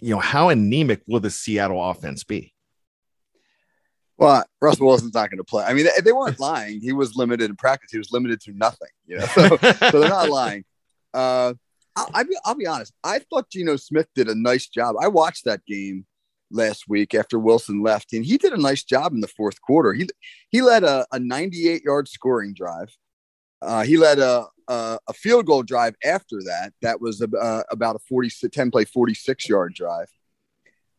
you 0.00 0.10
know 0.10 0.20
how 0.20 0.48
anemic 0.48 1.02
will 1.06 1.20
the 1.20 1.30
Seattle 1.30 1.82
offense 1.82 2.24
be? 2.24 2.52
Well, 4.16 4.44
Russell 4.60 4.86
Wilson's 4.86 5.14
not 5.14 5.30
going 5.30 5.38
to 5.38 5.44
play. 5.44 5.64
I 5.64 5.74
mean, 5.74 5.86
they, 5.86 6.02
they, 6.02 6.12
weren't 6.12 6.38
lying. 6.40 6.80
He 6.80 6.92
was 6.92 7.16
limited 7.16 7.50
in 7.50 7.56
practice. 7.56 7.90
He 7.90 7.98
was 7.98 8.12
limited 8.12 8.40
to 8.42 8.52
nothing. 8.52 8.88
You 9.06 9.18
know, 9.18 9.26
so, 9.34 9.56
so 9.56 10.00
they're 10.00 10.08
not 10.08 10.28
lying. 10.28 10.64
Uh, 11.12 11.54
I'll, 11.96 12.10
I'll, 12.14 12.24
be, 12.24 12.36
I'll 12.44 12.54
be 12.54 12.66
honest. 12.66 12.92
I 13.02 13.18
thought 13.18 13.50
Geno 13.50 13.76
Smith 13.76 14.06
did 14.14 14.28
a 14.28 14.34
nice 14.34 14.68
job. 14.68 14.96
I 15.00 15.08
watched 15.08 15.44
that 15.44 15.64
game 15.66 16.06
last 16.50 16.84
week 16.88 17.14
after 17.14 17.38
Wilson 17.38 17.82
left, 17.82 18.12
and 18.12 18.24
he 18.24 18.38
did 18.38 18.52
a 18.52 18.60
nice 18.60 18.84
job 18.84 19.12
in 19.12 19.20
the 19.20 19.28
fourth 19.28 19.60
quarter. 19.60 19.92
He 19.92 20.08
he 20.50 20.62
led 20.62 20.84
a, 20.84 21.06
a 21.12 21.18
98 21.18 21.82
yard 21.82 22.08
scoring 22.08 22.54
drive. 22.54 22.96
Uh, 23.60 23.82
he 23.82 23.96
led 23.96 24.18
a, 24.18 24.46
a, 24.68 24.98
a, 25.08 25.12
field 25.12 25.46
goal 25.46 25.62
drive 25.62 25.94
after 26.04 26.42
that. 26.44 26.72
That 26.82 27.00
was 27.00 27.22
uh, 27.22 27.62
about 27.70 27.96
a 27.96 28.00
40, 28.08 28.30
10 28.50 28.70
play, 28.70 28.84
46 28.84 29.48
yard 29.48 29.74
drive 29.74 30.08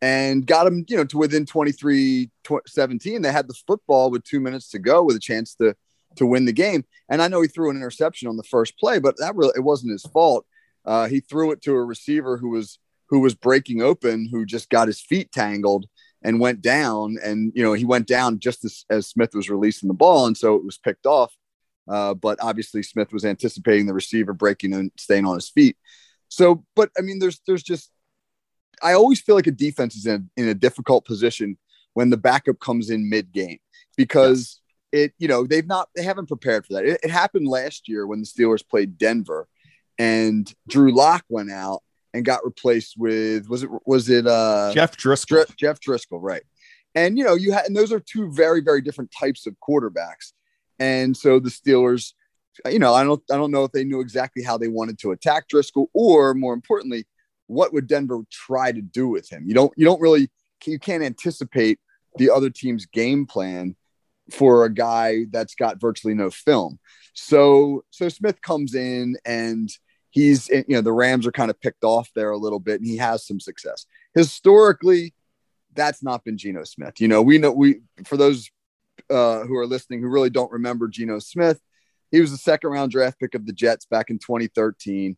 and 0.02 0.46
got 0.46 0.66
them, 0.66 0.86
you 0.88 0.98
know, 0.98 1.06
to 1.06 1.18
within 1.18 1.46
23, 1.46 2.30
17. 2.68 3.22
They 3.22 3.32
had 3.32 3.48
the 3.48 3.56
football 3.66 4.12
with 4.12 4.24
two 4.24 4.40
minutes 4.40 4.70
to 4.70 4.80
go 4.80 5.04
with 5.04 5.16
a 5.16 5.20
chance 5.20 5.56
to, 5.56 5.76
to 6.18 6.26
win 6.26 6.46
the 6.46 6.54
game. 6.54 6.86
And 7.10 7.22
I 7.22 7.28
know 7.28 7.42
he 7.42 7.48
threw 7.48 7.70
an 7.70 7.78
interception 7.78 8.28
on 8.28 8.38
the 8.38 8.44
first 8.44 8.78
play, 8.78 9.00
but 9.00 9.18
that 9.18 9.36
really, 9.36 9.54
it 9.56 9.62
wasn't 9.62 9.94
his 9.94 10.04
fault. 10.04 10.46
Uh, 10.86 11.08
he 11.08 11.22
threw 11.22 11.52
it 11.52 11.62
to 11.64 11.74
a 11.74 11.84
receiver 11.84 12.38
who 12.38 12.50
was, 12.50 12.78
who 13.10 13.20
was 13.20 13.34
breaking 13.34 13.82
open, 13.82 14.30
who 14.32 14.46
just 14.46 14.70
got 14.70 14.88
his 14.88 15.02
feet 15.02 15.32
tangled 15.32 15.88
and 16.22 16.40
went 16.40 16.62
down. 16.62 17.18
And, 17.24 17.52
you 17.56 17.64
know, 17.64 17.74
he 17.74 17.86
went 17.86 18.08
down 18.08 18.40
just 18.40 18.66
as, 18.66 18.86
as 18.90 19.08
Smith 19.08 19.34
was 19.34 19.50
releasing 19.50 19.88
the 19.88 19.94
ball. 19.94 20.28
And 20.28 20.38
so 20.38 20.56
it 20.56 20.64
was 20.64 20.78
picked 20.78 21.06
off. 21.06 21.34
Uh, 21.88 22.14
but 22.14 22.38
obviously 22.42 22.82
Smith 22.82 23.14
was 23.14 23.26
anticipating 23.26 23.86
the 23.86 23.94
receiver 23.94 24.34
breaking 24.34 24.74
and 24.74 24.92
staying 24.98 25.26
on 25.26 25.36
his 25.36 25.50
feet. 25.50 25.78
So, 26.30 26.64
but 26.76 26.90
I 26.98 27.02
mean, 27.02 27.20
there's 27.20 27.42
there's 27.46 27.64
just 27.64 27.92
I 28.82 28.94
always 28.94 29.22
feel 29.22 29.36
like 29.36 29.48
a 29.48 29.52
defense 29.52 29.96
is 29.96 30.06
in, 30.06 30.30
in 30.38 30.48
a 30.48 30.54
difficult 30.54 31.06
position 31.06 31.58
when 31.94 32.10
the 32.10 32.18
backup 32.18 32.60
comes 32.60 32.90
in 32.90 33.10
mid 33.10 33.32
game 33.32 33.58
because 33.98 34.60
yes. 34.92 35.06
it 35.06 35.14
you 35.18 35.28
know 35.28 35.46
they've 35.46 35.68
not 35.68 35.90
they 35.96 36.04
haven't 36.04 36.28
prepared 36.28 36.66
for 36.66 36.74
that. 36.74 36.86
It, 36.86 37.00
it, 37.04 37.12
happened 37.12 37.48
last 37.48 37.88
year 37.88 38.06
when 38.08 38.20
the 38.20 38.26
Steelers 38.26 38.68
played 38.68 38.98
Denver 38.98 39.48
and 39.98 40.52
Drew 40.68 40.94
Lock 40.94 41.24
went 41.30 41.52
out 41.52 41.82
and 42.14 42.26
got 42.26 42.46
replaced 42.46 42.96
with 42.98 43.48
was 43.50 43.64
it 43.64 43.70
was 43.86 44.10
it 44.10 44.28
uh 44.28 44.72
Jeff 44.74 44.98
Driskel 44.98 45.56
Jeff 45.56 45.80
Driskel 45.80 46.20
right. 46.22 46.44
And 46.94 47.18
you 47.18 47.24
know 47.24 47.36
you 47.36 47.52
had 47.52 47.66
and 47.66 47.76
those 47.76 47.92
are 47.92 48.00
two 48.00 48.32
very 48.32 48.62
very 48.62 48.82
different 48.82 49.12
types 49.18 49.48
of 49.48 49.56
quarterbacks. 49.68 50.34
And 50.80 51.16
so 51.16 51.40
the 51.40 51.50
Steelers, 51.50 52.14
you 52.70 52.80
know, 52.80 52.94
I 52.94 53.04
don't 53.04 53.22
I 53.32 53.38
don't 53.38 53.52
know 53.52 53.64
if 53.64 53.72
they 53.72 53.84
knew 53.84 54.02
exactly 54.02 54.44
how 54.44 54.58
they 54.58 54.68
wanted 54.68 55.00
to 55.00 55.12
attack 55.12 55.48
Driskel, 55.50 55.88
or 55.94 56.34
more 56.34 56.54
importantly, 56.54 57.06
what 57.48 57.74
would 57.74 57.88
Denver 57.88 58.22
try 58.32 58.72
to 58.72 58.82
do 58.82 59.08
with 59.08 59.30
him? 59.30 59.46
You 59.48 59.54
don't 59.54 59.74
you 59.76 59.86
don't 59.86 60.02
really 60.02 60.30
you 60.66 60.80
can't 60.80 61.04
anticipate 61.04 61.80
the 62.18 62.30
other 62.30 62.50
team's 62.50 62.86
game 62.86 63.26
plan 63.26 63.76
for 64.32 64.66
a 64.66 64.74
guy 64.74 65.26
that's 65.32 65.54
got 65.54 65.80
virtually 65.80 66.14
no 66.14 66.30
film. 66.30 66.80
So 67.14 67.84
so 67.92 68.10
Smith 68.10 68.42
comes 68.42 68.74
in 68.74 69.16
and 69.26 69.70
he's 70.10 70.50
you 70.50 70.64
know 70.70 70.82
the 70.82 70.92
Rams 70.92 71.28
are 71.28 71.32
kind 71.32 71.52
of 71.52 71.60
picked 71.62 71.84
off 71.84 72.10
there 72.16 72.32
a 72.32 72.38
little 72.38 72.60
bit 72.60 72.82
and 72.82 72.90
he 72.90 72.98
has 72.98 73.26
some 73.26 73.40
success. 73.40 73.86
Historically, 74.14 75.14
that's 75.74 76.02
not 76.02 76.24
been 76.24 76.38
Geno 76.38 76.64
Smith. 76.64 77.00
You 77.00 77.08
know, 77.08 77.22
we 77.22 77.38
know 77.38 77.52
we 77.52 77.82
for 78.06 78.18
those 78.18 78.50
uh, 79.10 79.42
who 79.42 79.56
are 79.58 79.68
listening 79.68 80.02
who 80.02 80.08
really 80.08 80.30
don't 80.30 80.52
remember 80.52 80.88
Geno 80.88 81.20
Smith. 81.20 81.60
He 82.12 82.22
was 82.22 82.32
the 82.32 82.38
second 82.38 82.70
round 82.70 82.92
draft 82.92 83.20
pick 83.20 83.36
of 83.36 83.46
the 83.46 83.54
Jets 83.54 83.86
back 83.86 84.10
in 84.10 84.20
2013. 84.20 85.18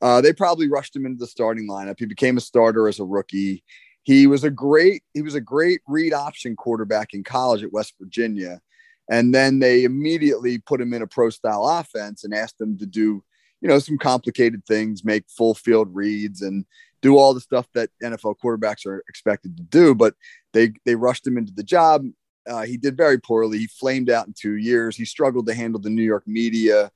Uh, 0.00 0.20
they 0.20 0.32
probably 0.32 0.68
rushed 0.68 0.96
him 0.96 1.06
into 1.06 1.18
the 1.18 1.26
starting 1.26 1.68
lineup. 1.68 1.96
He 1.98 2.06
became 2.06 2.36
a 2.36 2.40
starter 2.40 2.88
as 2.88 2.98
a 2.98 3.04
rookie. 3.04 3.62
He 4.02 4.26
was 4.26 4.42
a 4.42 4.50
great 4.50 5.02
he 5.14 5.22
was 5.22 5.36
a 5.36 5.40
great 5.40 5.80
read 5.86 6.12
option 6.12 6.56
quarterback 6.56 7.14
in 7.14 7.22
college 7.22 7.62
at 7.62 7.72
West 7.72 7.94
Virginia, 8.00 8.60
and 9.08 9.32
then 9.32 9.60
they 9.60 9.84
immediately 9.84 10.58
put 10.58 10.80
him 10.80 10.92
in 10.92 11.02
a 11.02 11.06
pro 11.06 11.30
style 11.30 11.68
offense 11.68 12.24
and 12.24 12.34
asked 12.34 12.60
him 12.60 12.76
to 12.78 12.86
do 12.86 13.22
you 13.60 13.68
know 13.68 13.78
some 13.78 13.96
complicated 13.96 14.66
things, 14.66 15.04
make 15.04 15.24
full 15.28 15.54
field 15.54 15.94
reads, 15.94 16.42
and 16.42 16.66
do 17.00 17.16
all 17.16 17.32
the 17.32 17.40
stuff 17.40 17.66
that 17.74 17.90
NFL 18.02 18.36
quarterbacks 18.42 18.84
are 18.86 19.04
expected 19.08 19.56
to 19.56 19.62
do. 19.62 19.94
But 19.94 20.14
they 20.52 20.72
they 20.84 20.96
rushed 20.96 21.26
him 21.26 21.38
into 21.38 21.52
the 21.52 21.62
job. 21.62 22.04
Uh, 22.48 22.62
he 22.62 22.76
did 22.76 22.96
very 22.96 23.18
poorly. 23.18 23.58
He 23.58 23.66
flamed 23.66 24.10
out 24.10 24.26
in 24.26 24.34
two 24.36 24.56
years. 24.56 24.96
He 24.96 25.04
struggled 25.04 25.46
to 25.46 25.54
handle 25.54 25.80
the 25.80 25.90
New 25.90 26.02
York 26.02 26.24
media, 26.26 26.90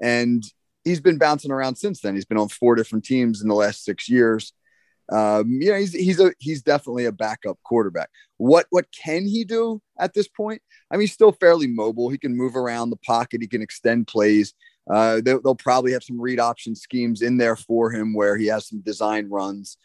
and 0.00 0.42
he's 0.84 1.00
been 1.00 1.18
bouncing 1.18 1.50
around 1.50 1.76
since 1.76 2.00
then. 2.00 2.14
He's 2.14 2.24
been 2.24 2.38
on 2.38 2.48
four 2.48 2.74
different 2.74 3.04
teams 3.04 3.42
in 3.42 3.48
the 3.48 3.54
last 3.54 3.84
six 3.84 4.08
years. 4.08 4.52
um, 5.12 5.50
you 5.60 5.72
know, 5.72 5.78
he's 5.78 5.92
he's 5.92 6.20
a 6.20 6.32
he's 6.38 6.62
definitely 6.62 7.06
a 7.06 7.12
backup 7.12 7.58
quarterback. 7.64 8.10
What 8.36 8.66
what 8.70 8.86
can 8.92 9.26
he 9.26 9.44
do 9.44 9.80
at 9.98 10.14
this 10.14 10.28
point? 10.28 10.62
I 10.90 10.96
mean, 10.96 11.02
he's 11.02 11.12
still 11.12 11.32
fairly 11.32 11.66
mobile. 11.66 12.10
He 12.10 12.18
can 12.18 12.36
move 12.36 12.56
around 12.56 12.90
the 12.90 12.96
pocket. 12.96 13.40
He 13.40 13.48
can 13.48 13.62
extend 13.62 14.06
plays. 14.06 14.54
Uh, 14.90 15.20
they'll, 15.24 15.40
they'll, 15.40 15.54
probably 15.54 15.92
have 15.92 16.02
some 16.02 16.20
read 16.20 16.40
option 16.40 16.74
schemes 16.74 17.22
in 17.22 17.36
there 17.36 17.54
for 17.54 17.92
him 17.92 18.12
where 18.12 18.36
he 18.36 18.46
has 18.46 18.66
some 18.66 18.80
design 18.80 19.28
runs. 19.28 19.76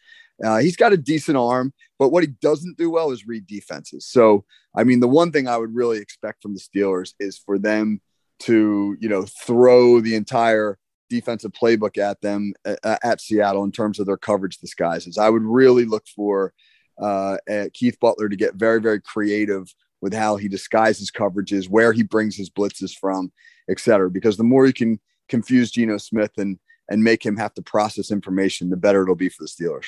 Uh, 0.43 0.57
he's 0.57 0.75
got 0.75 0.93
a 0.93 0.97
decent 0.97 1.37
arm, 1.37 1.73
but 1.97 2.09
what 2.09 2.23
he 2.23 2.27
doesn't 2.41 2.77
do 2.77 2.89
well 2.89 3.11
is 3.11 3.25
read 3.25 3.47
defenses. 3.47 4.05
So, 4.07 4.43
I 4.75 4.83
mean, 4.83 4.99
the 4.99 5.07
one 5.07 5.31
thing 5.31 5.47
I 5.47 5.57
would 5.57 5.73
really 5.73 5.99
expect 5.99 6.41
from 6.41 6.53
the 6.53 6.59
Steelers 6.59 7.13
is 7.19 7.37
for 7.37 7.57
them 7.57 8.01
to, 8.39 8.97
you 8.99 9.07
know, 9.07 9.25
throw 9.45 10.01
the 10.01 10.15
entire 10.15 10.77
defensive 11.09 11.51
playbook 11.51 11.97
at 11.97 12.19
them 12.19 12.53
uh, 12.65 12.97
at 13.03 13.21
Seattle 13.21 13.63
in 13.63 13.71
terms 13.71 13.99
of 13.99 14.07
their 14.07 14.17
coverage 14.17 14.57
disguises. 14.57 15.17
I 15.17 15.29
would 15.29 15.43
really 15.43 15.85
look 15.85 16.05
for 16.13 16.53
uh, 17.01 17.37
Keith 17.73 17.97
Butler 18.01 18.27
to 18.27 18.35
get 18.35 18.55
very, 18.55 18.81
very 18.81 18.99
creative 18.99 19.73
with 20.01 20.13
how 20.13 20.35
he 20.35 20.49
disguises 20.49 21.11
coverages, 21.11 21.69
where 21.69 21.93
he 21.93 22.03
brings 22.03 22.35
his 22.35 22.49
blitzes 22.49 22.93
from, 22.93 23.31
et 23.69 23.79
cetera. 23.79 24.11
Because 24.11 24.35
the 24.35 24.43
more 24.43 24.65
you 24.65 24.73
can 24.73 24.99
confuse 25.29 25.71
Geno 25.71 25.97
Smith 25.97 26.31
and 26.37 26.59
and 26.89 27.03
make 27.03 27.25
him 27.25 27.37
have 27.37 27.53
to 27.55 27.61
process 27.61 28.11
information, 28.11 28.69
the 28.69 28.77
better 28.77 29.01
it'll 29.01 29.15
be 29.15 29.29
for 29.29 29.43
the 29.43 29.47
Steelers. 29.47 29.87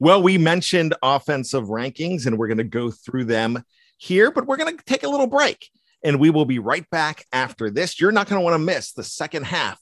Well, 0.00 0.22
we 0.22 0.38
mentioned 0.38 0.94
offensive 1.02 1.64
rankings, 1.64 2.26
and 2.26 2.38
we're 2.38 2.48
going 2.48 2.58
to 2.58 2.64
go 2.64 2.90
through 2.90 3.26
them 3.26 3.62
here, 3.98 4.30
but 4.30 4.46
we're 4.46 4.56
going 4.56 4.74
to 4.74 4.84
take 4.84 5.02
a 5.02 5.08
little 5.08 5.26
break. 5.26 5.68
And 6.02 6.18
we 6.18 6.30
will 6.30 6.46
be 6.46 6.58
right 6.58 6.88
back 6.90 7.26
after 7.34 7.70
this. 7.70 8.00
You're 8.00 8.10
not 8.10 8.26
going 8.26 8.40
to 8.40 8.44
want 8.44 8.54
to 8.54 8.58
miss 8.58 8.92
the 8.92 9.04
second 9.04 9.44
half 9.44 9.78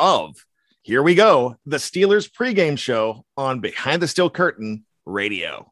of 0.00 0.34
Here 0.82 1.00
We 1.00 1.14
Go, 1.14 1.54
the 1.64 1.76
Steelers 1.76 2.28
pregame 2.28 2.76
show 2.76 3.24
on 3.36 3.60
Behind 3.60 4.02
the 4.02 4.08
Steel 4.08 4.28
Curtain 4.28 4.84
Radio. 5.06 5.71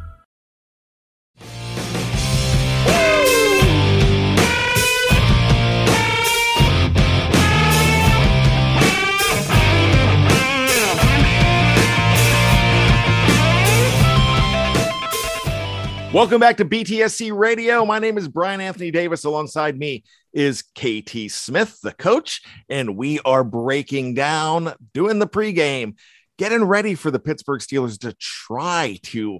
Welcome 16.13 16.41
back 16.41 16.57
to 16.57 16.65
BTSC 16.65 17.33
Radio. 17.33 17.85
My 17.85 17.97
name 17.97 18.17
is 18.17 18.27
Brian 18.27 18.59
Anthony 18.59 18.91
Davis. 18.91 19.23
Alongside 19.23 19.79
me 19.79 20.03
is 20.33 20.61
KT 20.61 21.31
Smith, 21.31 21.79
the 21.81 21.93
coach, 21.93 22.41
and 22.67 22.97
we 22.97 23.21
are 23.21 23.45
breaking 23.45 24.15
down, 24.15 24.73
doing 24.93 25.19
the 25.19 25.27
pregame, 25.27 25.95
getting 26.37 26.65
ready 26.65 26.95
for 26.95 27.11
the 27.11 27.19
Pittsburgh 27.19 27.61
Steelers 27.61 27.97
to 27.99 28.13
try 28.19 28.99
to 29.03 29.39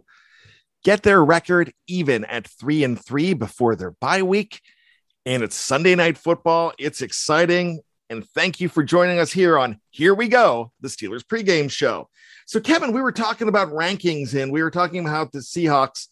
get 0.85 1.03
their 1.03 1.21
record 1.21 1.73
even 1.87 2.23
at 2.23 2.47
three 2.47 2.85
and 2.85 2.97
three 3.03 3.33
before 3.33 3.75
their 3.75 3.91
bye 3.91 4.23
week. 4.23 4.61
And 5.25 5.43
it's 5.43 5.57
Sunday 5.57 5.95
night 5.95 6.17
football. 6.17 6.71
It's 6.79 7.01
exciting. 7.01 7.81
And 8.09 8.25
thank 8.29 8.61
you 8.61 8.69
for 8.69 8.81
joining 8.81 9.19
us 9.19 9.33
here 9.33 9.59
on 9.59 9.77
Here 9.89 10.15
We 10.15 10.29
Go, 10.29 10.71
the 10.79 10.87
Steelers 10.87 11.25
pregame 11.25 11.69
show. 11.69 12.07
So, 12.45 12.61
Kevin, 12.61 12.93
we 12.93 13.01
were 13.01 13.11
talking 13.11 13.49
about 13.49 13.73
rankings 13.73 14.41
and 14.41 14.53
we 14.53 14.63
were 14.63 14.71
talking 14.71 15.05
about 15.05 15.33
the 15.33 15.39
Seahawks 15.39 16.07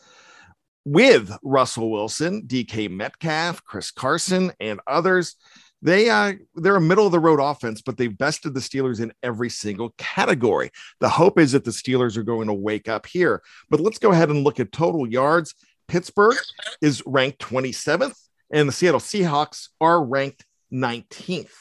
with 0.89 1.31
Russell 1.43 1.91
Wilson, 1.91 2.47
DK 2.47 2.89
Metcalf, 2.89 3.63
Chris 3.63 3.91
Carson, 3.91 4.51
and 4.59 4.79
others. 4.87 5.35
They 5.83 6.09
uh, 6.09 6.33
they're 6.55 6.75
a 6.77 6.81
middle 6.81 7.05
of 7.05 7.11
the 7.11 7.19
road 7.19 7.39
offense, 7.39 7.83
but 7.83 7.95
they've 7.95 8.17
bested 8.17 8.55
the 8.55 8.59
Steelers 8.59 8.99
in 8.99 9.13
every 9.21 9.51
single 9.51 9.93
category. 9.99 10.71
The 10.99 11.07
hope 11.07 11.37
is 11.37 11.51
that 11.51 11.63
the 11.63 11.71
Steelers 11.71 12.17
are 12.17 12.23
going 12.23 12.47
to 12.47 12.53
wake 12.53 12.89
up 12.89 13.05
here. 13.05 13.43
But 13.69 13.79
let's 13.79 13.99
go 13.99 14.11
ahead 14.11 14.29
and 14.29 14.43
look 14.43 14.59
at 14.59 14.71
total 14.71 15.07
yards. 15.07 15.53
Pittsburgh 15.87 16.37
is 16.81 17.03
ranked 17.05 17.39
27th, 17.39 18.17
and 18.51 18.67
the 18.67 18.73
Seattle 18.73 18.99
Seahawks 18.99 19.69
are 19.79 20.03
ranked 20.03 20.43
19th. 20.73 21.53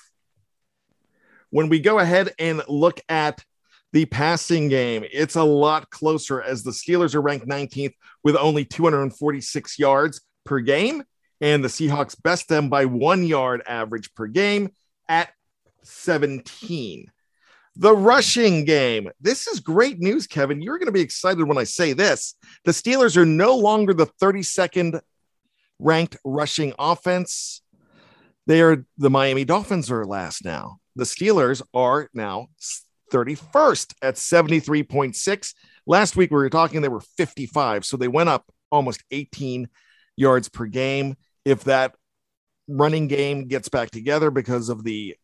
When 1.50 1.68
we 1.68 1.80
go 1.80 1.98
ahead 1.98 2.32
and 2.38 2.62
look 2.66 3.00
at 3.10 3.44
the 3.92 4.04
passing 4.06 4.68
game, 4.68 5.04
it's 5.10 5.36
a 5.36 5.42
lot 5.42 5.90
closer 5.90 6.42
as 6.42 6.62
the 6.62 6.70
Steelers 6.70 7.14
are 7.14 7.22
ranked 7.22 7.48
19th 7.48 7.94
with 8.22 8.36
only 8.36 8.64
246 8.64 9.78
yards 9.78 10.20
per 10.44 10.60
game, 10.60 11.02
and 11.40 11.64
the 11.64 11.68
Seahawks 11.68 12.20
best 12.20 12.48
them 12.48 12.68
by 12.68 12.84
one 12.84 13.24
yard 13.24 13.62
average 13.66 14.14
per 14.14 14.26
game 14.26 14.70
at 15.08 15.30
17. 15.84 17.10
The 17.76 17.94
rushing 17.94 18.64
game. 18.64 19.08
This 19.20 19.46
is 19.46 19.60
great 19.60 20.00
news, 20.00 20.26
Kevin. 20.26 20.60
You're 20.60 20.78
going 20.78 20.86
to 20.86 20.92
be 20.92 21.00
excited 21.00 21.46
when 21.46 21.58
I 21.58 21.64
say 21.64 21.92
this. 21.92 22.34
The 22.64 22.72
Steelers 22.72 23.16
are 23.16 23.24
no 23.24 23.56
longer 23.56 23.94
the 23.94 24.08
32nd 24.20 25.00
ranked 25.78 26.16
rushing 26.24 26.74
offense. 26.78 27.62
They 28.46 28.62
are 28.62 28.84
the 28.96 29.10
Miami 29.10 29.44
Dolphins 29.44 29.90
are 29.90 30.04
last 30.04 30.44
now. 30.44 30.78
The 30.96 31.04
Steelers 31.04 31.62
are 31.72 32.08
now 32.12 32.48
31st 33.10 33.94
at 34.02 34.14
73.6. 34.14 35.54
Last 35.86 36.16
week 36.16 36.30
we 36.30 36.36
were 36.36 36.50
talking 36.50 36.80
they 36.80 36.88
were 36.88 37.00
55, 37.00 37.84
so 37.84 37.96
they 37.96 38.08
went 38.08 38.28
up 38.28 38.44
almost 38.70 39.02
18 39.10 39.68
yards 40.16 40.48
per 40.48 40.66
game. 40.66 41.16
If 41.44 41.64
that 41.64 41.94
running 42.68 43.08
game 43.08 43.48
gets 43.48 43.68
back 43.68 43.90
together 43.90 44.30
because 44.30 44.68
of 44.68 44.84
the 44.84 45.16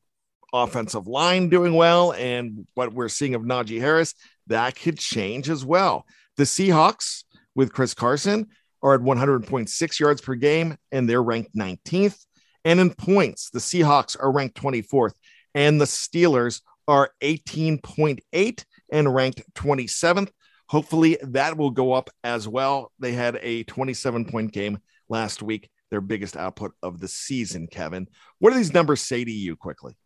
offensive 0.52 1.06
line 1.06 1.48
doing 1.48 1.74
well 1.74 2.12
and 2.12 2.66
what 2.74 2.94
we're 2.94 3.08
seeing 3.08 3.34
of 3.34 3.42
Najee 3.42 3.80
Harris, 3.80 4.14
that 4.46 4.76
could 4.76 4.98
change 4.98 5.50
as 5.50 5.64
well. 5.64 6.06
The 6.36 6.44
Seahawks 6.44 7.24
with 7.54 7.72
Chris 7.72 7.92
Carson 7.94 8.48
are 8.82 8.94
at 8.94 9.00
100.6 9.00 10.00
yards 10.00 10.20
per 10.20 10.34
game 10.34 10.76
and 10.92 11.08
they're 11.08 11.22
ranked 11.22 11.54
19th. 11.56 12.24
And 12.64 12.80
in 12.80 12.94
points, 12.94 13.50
the 13.50 13.58
Seahawks 13.58 14.16
are 14.18 14.32
ranked 14.32 14.60
24th 14.60 15.14
and 15.54 15.80
the 15.80 15.84
Steelers 15.84 16.62
are 16.88 17.10
18.8 17.22 18.64
and 18.90 19.14
ranked 19.14 19.42
27th. 19.54 20.30
Hopefully 20.68 21.18
that 21.22 21.56
will 21.56 21.70
go 21.70 21.92
up 21.92 22.10
as 22.22 22.48
well. 22.48 22.90
They 22.98 23.12
had 23.12 23.38
a 23.42 23.64
27 23.64 24.24
point 24.26 24.52
game 24.52 24.78
last 25.08 25.42
week, 25.42 25.70
their 25.90 26.00
biggest 26.00 26.36
output 26.36 26.72
of 26.82 27.00
the 27.00 27.08
season, 27.08 27.66
Kevin. 27.66 28.08
What 28.38 28.50
do 28.50 28.56
these 28.56 28.72
numbers 28.72 29.02
say 29.02 29.24
to 29.24 29.30
you 29.30 29.56
quickly? 29.56 29.96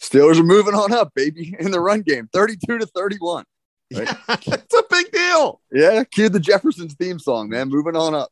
Steelers 0.00 0.38
are 0.38 0.44
moving 0.44 0.74
on 0.74 0.92
up, 0.92 1.12
baby, 1.14 1.54
in 1.60 1.70
the 1.70 1.80
run 1.80 2.02
game 2.02 2.28
32 2.32 2.78
to 2.78 2.86
31. 2.86 3.44
Right? 3.94 4.08
Yeah, 4.28 4.36
it's 4.36 4.74
a 4.74 4.82
big 4.90 5.12
deal. 5.12 5.60
Yeah, 5.72 6.02
cue 6.04 6.28
the 6.28 6.40
Jeffersons 6.40 6.94
theme 6.94 7.18
song, 7.18 7.48
man. 7.48 7.68
Moving 7.68 7.96
on 7.96 8.14
up. 8.14 8.30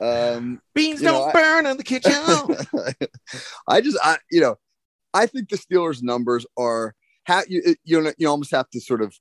Um, 0.00 0.60
Beans 0.74 1.02
don't 1.02 1.26
know, 1.26 1.32
burn 1.32 1.66
I, 1.66 1.70
in 1.70 1.76
the 1.76 1.82
kitchen. 1.84 2.12
I 3.68 3.80
just, 3.80 3.98
I, 4.02 4.18
you 4.30 4.40
know, 4.40 4.56
I 5.14 5.26
think 5.26 5.48
the 5.48 5.56
Steelers' 5.56 6.02
numbers 6.02 6.44
are 6.58 6.94
ha- 7.26 7.44
you 7.48 7.76
you 7.84 8.12
you 8.18 8.28
almost 8.28 8.50
have 8.50 8.68
to 8.70 8.80
sort 8.80 9.00
of 9.00 9.14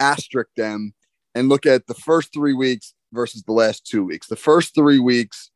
asterisk 0.00 0.50
them 0.56 0.92
and 1.34 1.48
look 1.48 1.66
at 1.66 1.86
the 1.86 1.94
first 1.94 2.32
three 2.34 2.52
weeks 2.52 2.94
versus 3.12 3.42
the 3.44 3.52
last 3.52 3.86
two 3.86 4.04
weeks. 4.04 4.26
The 4.26 4.36
first 4.36 4.74
three 4.74 4.98
weeks, 4.98 5.50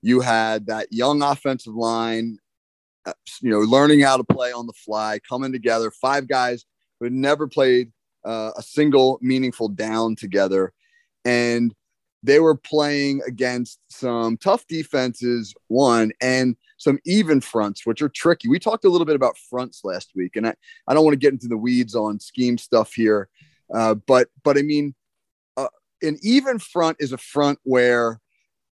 you 0.00 0.20
had 0.20 0.66
that 0.66 0.86
young 0.92 1.22
offensive 1.22 1.74
line, 1.74 2.38
uh, 3.04 3.12
you 3.42 3.50
know, 3.50 3.58
learning 3.58 4.00
how 4.00 4.16
to 4.16 4.24
play 4.24 4.52
on 4.52 4.66
the 4.66 4.72
fly, 4.72 5.18
coming 5.28 5.52
together. 5.52 5.90
Five 5.90 6.28
guys 6.28 6.64
who 6.98 7.06
had 7.06 7.12
never 7.12 7.48
played 7.48 7.90
uh, 8.24 8.52
a 8.56 8.62
single 8.62 9.18
meaningful 9.20 9.68
down 9.68 10.14
together, 10.14 10.72
and 11.24 11.74
they 12.22 12.38
were 12.38 12.56
playing 12.56 13.22
against 13.26 13.80
some 13.88 14.36
tough 14.36 14.66
defenses. 14.68 15.52
One 15.68 16.12
and 16.20 16.56
some 16.80 16.98
even 17.04 17.42
fronts, 17.42 17.84
which 17.84 18.00
are 18.00 18.08
tricky. 18.08 18.48
We 18.48 18.58
talked 18.58 18.86
a 18.86 18.88
little 18.88 19.04
bit 19.04 19.14
about 19.14 19.36
fronts 19.36 19.82
last 19.84 20.12
week, 20.16 20.36
and 20.36 20.46
I, 20.46 20.54
I 20.88 20.94
don't 20.94 21.04
want 21.04 21.12
to 21.12 21.18
get 21.18 21.34
into 21.34 21.46
the 21.46 21.56
weeds 21.56 21.94
on 21.94 22.18
scheme 22.18 22.56
stuff 22.56 22.94
here. 22.94 23.28
Uh, 23.72 23.94
but 23.94 24.28
but 24.42 24.56
I 24.56 24.62
mean, 24.62 24.94
uh, 25.58 25.68
an 26.02 26.18
even 26.22 26.58
front 26.58 26.96
is 26.98 27.12
a 27.12 27.18
front 27.18 27.58
where 27.64 28.18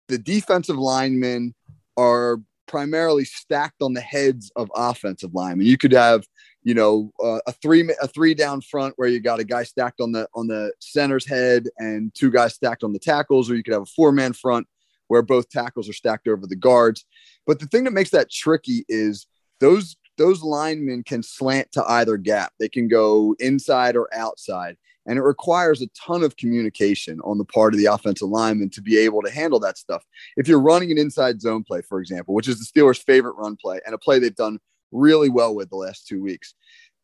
the 0.06 0.18
defensive 0.18 0.78
linemen 0.78 1.52
are 1.96 2.38
primarily 2.68 3.24
stacked 3.24 3.82
on 3.82 3.92
the 3.92 4.00
heads 4.00 4.52
of 4.54 4.70
offensive 4.76 5.34
linemen. 5.34 5.66
You 5.66 5.76
could 5.76 5.92
have, 5.92 6.24
you 6.62 6.74
know, 6.74 7.12
uh, 7.20 7.40
a 7.48 7.52
three 7.52 7.90
a 8.00 8.06
three 8.06 8.34
down 8.34 8.60
front 8.60 8.94
where 8.96 9.08
you 9.08 9.18
got 9.18 9.40
a 9.40 9.44
guy 9.44 9.64
stacked 9.64 10.00
on 10.00 10.12
the 10.12 10.28
on 10.32 10.46
the 10.46 10.72
center's 10.78 11.26
head 11.26 11.66
and 11.78 12.14
two 12.14 12.30
guys 12.30 12.54
stacked 12.54 12.84
on 12.84 12.92
the 12.92 13.00
tackles, 13.00 13.50
or 13.50 13.56
you 13.56 13.64
could 13.64 13.74
have 13.74 13.82
a 13.82 13.86
four 13.86 14.12
man 14.12 14.32
front 14.32 14.68
where 15.08 15.22
both 15.22 15.48
tackles 15.48 15.88
are 15.88 15.94
stacked 15.94 16.28
over 16.28 16.46
the 16.46 16.56
guards. 16.56 17.04
But 17.46 17.60
the 17.60 17.66
thing 17.66 17.84
that 17.84 17.92
makes 17.92 18.10
that 18.10 18.30
tricky 18.30 18.84
is 18.88 19.26
those 19.60 19.96
those 20.18 20.42
linemen 20.42 21.02
can 21.02 21.22
slant 21.22 21.72
to 21.72 21.84
either 21.84 22.16
gap. 22.16 22.52
They 22.58 22.68
can 22.68 22.88
go 22.88 23.36
inside 23.38 23.96
or 23.96 24.08
outside. 24.14 24.76
And 25.08 25.18
it 25.18 25.22
requires 25.22 25.82
a 25.82 25.88
ton 25.88 26.24
of 26.24 26.36
communication 26.36 27.20
on 27.22 27.38
the 27.38 27.44
part 27.44 27.74
of 27.74 27.78
the 27.78 27.86
offensive 27.86 28.28
lineman 28.28 28.70
to 28.70 28.82
be 28.82 28.98
able 28.98 29.22
to 29.22 29.30
handle 29.30 29.60
that 29.60 29.78
stuff. 29.78 30.04
If 30.36 30.48
you're 30.48 30.60
running 30.60 30.90
an 30.90 30.98
inside 30.98 31.40
zone 31.40 31.62
play, 31.62 31.82
for 31.82 32.00
example, 32.00 32.34
which 32.34 32.48
is 32.48 32.58
the 32.58 32.64
Steelers' 32.64 33.04
favorite 33.04 33.36
run 33.36 33.56
play 33.56 33.80
and 33.86 33.94
a 33.94 33.98
play 33.98 34.18
they've 34.18 34.34
done 34.34 34.58
really 34.90 35.28
well 35.28 35.54
with 35.54 35.70
the 35.70 35.76
last 35.76 36.08
two 36.08 36.20
weeks, 36.20 36.54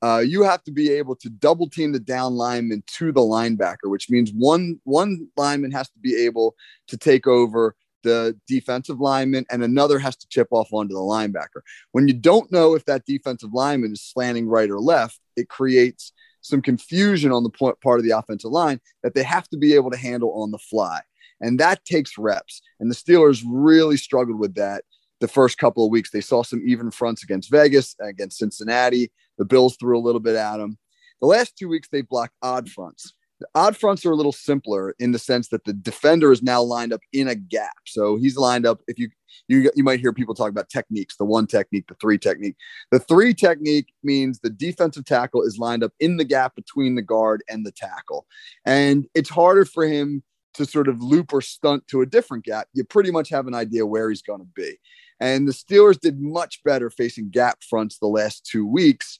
uh, 0.02 0.18
you 0.18 0.42
have 0.42 0.64
to 0.64 0.72
be 0.72 0.90
able 0.90 1.14
to 1.14 1.30
double 1.30 1.68
team 1.70 1.92
the 1.92 2.00
down 2.00 2.34
lineman 2.34 2.82
to 2.88 3.12
the 3.12 3.20
linebacker, 3.20 3.84
which 3.84 4.10
means 4.10 4.32
one 4.32 4.80
one 4.82 5.28
lineman 5.36 5.70
has 5.70 5.88
to 5.90 5.98
be 6.00 6.16
able 6.16 6.56
to 6.88 6.96
take 6.96 7.28
over 7.28 7.76
the 8.02 8.38
defensive 8.46 9.00
lineman 9.00 9.46
and 9.50 9.62
another 9.62 9.98
has 9.98 10.16
to 10.16 10.28
chip 10.28 10.48
off 10.50 10.72
onto 10.72 10.94
the 10.94 11.00
linebacker. 11.00 11.62
When 11.92 12.08
you 12.08 12.14
don't 12.14 12.50
know 12.52 12.74
if 12.74 12.84
that 12.86 13.06
defensive 13.06 13.52
lineman 13.52 13.92
is 13.92 14.02
slanting 14.02 14.48
right 14.48 14.70
or 14.70 14.80
left, 14.80 15.18
it 15.36 15.48
creates 15.48 16.12
some 16.40 16.60
confusion 16.60 17.32
on 17.32 17.44
the 17.44 17.50
part 17.50 17.98
of 17.98 18.04
the 18.04 18.10
offensive 18.10 18.50
line 18.50 18.80
that 19.02 19.14
they 19.14 19.22
have 19.22 19.48
to 19.48 19.56
be 19.56 19.74
able 19.74 19.90
to 19.90 19.96
handle 19.96 20.42
on 20.42 20.50
the 20.50 20.58
fly. 20.58 21.00
And 21.40 21.58
that 21.60 21.84
takes 21.84 22.18
reps. 22.18 22.62
And 22.80 22.90
the 22.90 22.94
Steelers 22.94 23.42
really 23.46 23.96
struggled 23.96 24.38
with 24.38 24.54
that 24.56 24.84
the 25.20 25.28
first 25.28 25.58
couple 25.58 25.84
of 25.84 25.90
weeks. 25.90 26.10
They 26.10 26.20
saw 26.20 26.42
some 26.42 26.62
even 26.66 26.90
fronts 26.90 27.22
against 27.22 27.50
Vegas, 27.50 27.96
against 28.00 28.38
Cincinnati. 28.38 29.10
The 29.38 29.44
Bills 29.44 29.76
threw 29.76 29.98
a 29.98 30.02
little 30.02 30.20
bit 30.20 30.36
at 30.36 30.56
them. 30.58 30.78
The 31.20 31.28
last 31.28 31.56
two 31.56 31.68
weeks, 31.68 31.88
they 31.88 32.02
blocked 32.02 32.34
odd 32.42 32.68
fronts. 32.68 33.14
The 33.42 33.48
odd 33.57 33.76
fronts 33.76 34.07
are 34.07 34.12
a 34.12 34.16
little 34.16 34.31
simpler 34.31 34.94
in 35.00 35.11
the 35.11 35.18
sense 35.18 35.48
that 35.48 35.64
the 35.64 35.72
defender 35.72 36.31
is 36.31 36.44
now 36.44 36.62
lined 36.62 36.92
up 36.92 37.00
in 37.12 37.26
a 37.26 37.35
gap. 37.35 37.74
So 37.87 38.14
he's 38.14 38.37
lined 38.37 38.64
up. 38.64 38.83
If 38.87 39.00
you 39.00 39.09
you 39.48 39.68
you 39.74 39.83
might 39.83 39.98
hear 39.98 40.12
people 40.12 40.37
talk 40.37 40.50
about 40.50 40.68
techniques, 40.68 41.16
the 41.16 41.24
one 41.24 41.48
technique, 41.48 41.88
the 41.88 41.96
three 42.00 42.18
technique. 42.18 42.55
The 42.92 43.00
three 43.00 43.35
technique 43.35 43.92
means 44.05 44.38
the 44.38 44.50
defensive 44.50 45.05
tackle 45.07 45.42
is 45.42 45.59
lined 45.59 45.83
up 45.83 45.92
in 45.98 46.18
the 46.18 46.24
gap 46.24 46.55
between 46.55 46.94
the 46.94 47.02
guard 47.02 47.42
and 47.48 47.66
the 47.66 47.72
tackle, 47.72 48.26
and 48.64 49.09
it's 49.12 49.31
harder 49.31 49.64
for 49.64 49.85
him 49.88 50.22
to 50.55 50.64
sort 50.64 50.87
of 50.87 51.02
loop 51.02 51.33
or 51.33 51.40
stunt 51.40 51.88
to 51.88 52.02
a 52.02 52.07
different 52.07 52.44
gap. 52.44 52.68
You 52.74 52.85
pretty 52.85 53.11
much 53.11 53.28
have 53.31 53.48
an 53.48 53.55
idea 53.55 53.85
where 53.85 54.09
he's 54.09 54.22
going 54.22 54.40
to 54.40 54.48
be. 54.55 54.78
And 55.18 55.48
the 55.48 55.52
Steelers 55.52 55.98
did 55.98 56.20
much 56.20 56.62
better 56.62 56.90
facing 56.90 57.31
gap 57.31 57.59
fronts 57.68 57.98
the 57.98 58.07
last 58.07 58.46
two 58.46 58.66
weeks 58.66 59.18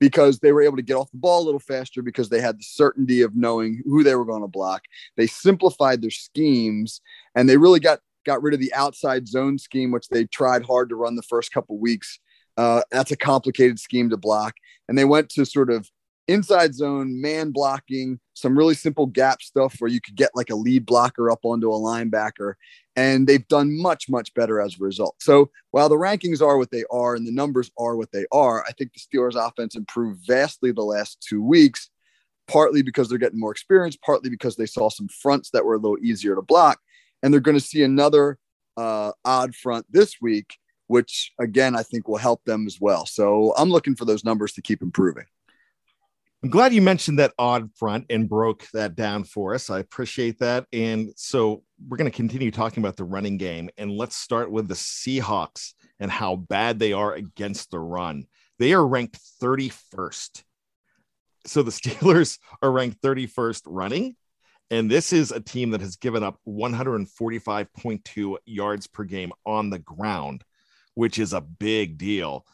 because 0.00 0.38
they 0.38 0.50
were 0.50 0.62
able 0.62 0.76
to 0.76 0.82
get 0.82 0.96
off 0.96 1.10
the 1.12 1.18
ball 1.18 1.42
a 1.42 1.44
little 1.44 1.60
faster 1.60 2.02
because 2.02 2.28
they 2.28 2.40
had 2.40 2.58
the 2.58 2.64
certainty 2.64 3.20
of 3.20 3.36
knowing 3.36 3.82
who 3.84 4.02
they 4.02 4.14
were 4.14 4.24
going 4.24 4.42
to 4.42 4.48
block. 4.48 4.82
They 5.16 5.26
simplified 5.26 6.02
their 6.02 6.10
schemes 6.10 7.00
and 7.34 7.48
they 7.48 7.58
really 7.58 7.80
got 7.80 8.00
got 8.26 8.42
rid 8.42 8.54
of 8.54 8.60
the 8.60 8.72
outside 8.74 9.28
zone 9.28 9.58
scheme, 9.58 9.90
which 9.90 10.08
they 10.08 10.24
tried 10.24 10.64
hard 10.64 10.88
to 10.88 10.96
run 10.96 11.16
the 11.16 11.22
first 11.22 11.52
couple 11.52 11.78
weeks. 11.78 12.18
Uh, 12.56 12.82
that's 12.90 13.10
a 13.10 13.16
complicated 13.16 13.78
scheme 13.78 14.10
to 14.10 14.16
block, 14.16 14.54
and 14.88 14.98
they 14.98 15.04
went 15.04 15.28
to 15.30 15.46
sort 15.46 15.70
of 15.70 15.88
inside 16.30 16.74
zone, 16.74 17.20
man 17.20 17.50
blocking, 17.50 18.20
some 18.34 18.56
really 18.56 18.74
simple 18.74 19.06
gap 19.06 19.42
stuff 19.42 19.76
where 19.78 19.90
you 19.90 20.00
could 20.00 20.16
get 20.16 20.30
like 20.34 20.50
a 20.50 20.54
lead 20.56 20.86
blocker 20.86 21.30
up 21.30 21.40
onto 21.44 21.70
a 21.70 21.78
linebacker. 21.78 22.54
And 22.96 23.26
they've 23.26 23.46
done 23.48 23.76
much, 23.80 24.08
much 24.08 24.32
better 24.34 24.60
as 24.60 24.74
a 24.74 24.84
result. 24.84 25.16
So 25.20 25.50
while 25.70 25.88
the 25.88 25.96
rankings 25.96 26.42
are 26.42 26.58
what 26.58 26.70
they 26.70 26.84
are 26.90 27.14
and 27.14 27.26
the 27.26 27.32
numbers 27.32 27.70
are 27.78 27.96
what 27.96 28.12
they 28.12 28.26
are, 28.32 28.64
I 28.66 28.72
think 28.72 28.92
the 28.92 29.00
Steelers 29.00 29.36
offense 29.36 29.74
improved 29.74 30.20
vastly 30.26 30.72
the 30.72 30.82
last 30.82 31.24
two 31.26 31.42
weeks, 31.42 31.90
partly 32.48 32.82
because 32.82 33.08
they're 33.08 33.18
getting 33.18 33.40
more 33.40 33.52
experience, 33.52 33.96
partly 33.96 34.30
because 34.30 34.56
they 34.56 34.66
saw 34.66 34.90
some 34.90 35.08
fronts 35.08 35.50
that 35.50 35.64
were 35.64 35.74
a 35.74 35.78
little 35.78 35.98
easier 36.02 36.34
to 36.34 36.42
block. 36.42 36.80
And 37.22 37.32
they're 37.32 37.40
going 37.40 37.58
to 37.58 37.64
see 37.64 37.82
another 37.82 38.38
uh, 38.76 39.12
odd 39.24 39.54
front 39.54 39.86
this 39.90 40.16
week, 40.20 40.56
which 40.86 41.32
again, 41.38 41.76
I 41.76 41.82
think 41.82 42.08
will 42.08 42.16
help 42.16 42.42
them 42.44 42.66
as 42.66 42.80
well. 42.80 43.06
So 43.06 43.54
I'm 43.56 43.70
looking 43.70 43.94
for 43.94 44.04
those 44.04 44.24
numbers 44.24 44.52
to 44.54 44.62
keep 44.62 44.82
improving. 44.82 45.26
I'm 46.42 46.48
glad 46.48 46.72
you 46.72 46.80
mentioned 46.80 47.18
that 47.18 47.34
odd 47.38 47.68
front 47.76 48.06
and 48.08 48.26
broke 48.26 48.66
that 48.72 48.94
down 48.94 49.24
for 49.24 49.54
us. 49.54 49.68
I 49.68 49.80
appreciate 49.80 50.38
that. 50.38 50.66
And 50.72 51.12
so 51.14 51.62
we're 51.86 51.98
going 51.98 52.10
to 52.10 52.16
continue 52.16 52.50
talking 52.50 52.82
about 52.82 52.96
the 52.96 53.04
running 53.04 53.36
game. 53.36 53.68
And 53.76 53.90
let's 53.90 54.16
start 54.16 54.50
with 54.50 54.66
the 54.66 54.74
Seahawks 54.74 55.74
and 55.98 56.10
how 56.10 56.36
bad 56.36 56.78
they 56.78 56.94
are 56.94 57.12
against 57.12 57.70
the 57.70 57.78
run. 57.78 58.24
They 58.58 58.72
are 58.72 58.86
ranked 58.86 59.18
31st. 59.42 60.42
So 61.46 61.62
the 61.62 61.70
Steelers 61.72 62.38
are 62.62 62.72
ranked 62.72 63.02
31st 63.02 63.62
running. 63.66 64.16
And 64.70 64.90
this 64.90 65.12
is 65.12 65.32
a 65.32 65.40
team 65.40 65.72
that 65.72 65.82
has 65.82 65.96
given 65.96 66.22
up 66.22 66.38
145.2 66.48 68.36
yards 68.46 68.86
per 68.86 69.04
game 69.04 69.32
on 69.44 69.68
the 69.68 69.80
ground, 69.80 70.44
which 70.94 71.18
is 71.18 71.34
a 71.34 71.42
big 71.42 71.98
deal. 71.98 72.46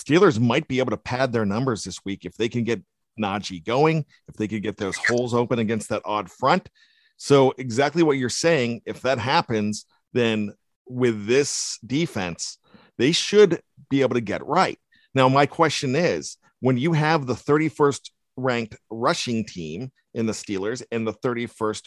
Steelers 0.00 0.40
might 0.40 0.68
be 0.68 0.78
able 0.78 0.90
to 0.90 0.96
pad 0.96 1.32
their 1.32 1.46
numbers 1.46 1.84
this 1.84 2.04
week 2.04 2.24
if 2.24 2.34
they 2.34 2.48
can 2.48 2.64
get 2.64 2.82
Najee 3.20 3.64
going, 3.64 4.04
if 4.28 4.34
they 4.34 4.48
could 4.48 4.62
get 4.62 4.76
those 4.76 4.96
holes 4.96 5.34
open 5.34 5.58
against 5.58 5.88
that 5.88 6.02
odd 6.04 6.30
front. 6.30 6.68
So, 7.16 7.54
exactly 7.58 8.02
what 8.02 8.18
you're 8.18 8.28
saying, 8.28 8.82
if 8.86 9.02
that 9.02 9.18
happens, 9.18 9.86
then 10.12 10.52
with 10.86 11.26
this 11.26 11.78
defense, 11.86 12.58
they 12.98 13.12
should 13.12 13.60
be 13.88 14.02
able 14.02 14.14
to 14.14 14.20
get 14.20 14.44
right. 14.44 14.78
Now, 15.14 15.28
my 15.28 15.46
question 15.46 15.94
is 15.94 16.36
when 16.60 16.76
you 16.76 16.92
have 16.92 17.26
the 17.26 17.34
31st 17.34 18.10
ranked 18.36 18.76
rushing 18.90 19.44
team 19.44 19.92
in 20.12 20.26
the 20.26 20.32
Steelers 20.32 20.82
and 20.90 21.06
the 21.06 21.12
31st 21.12 21.86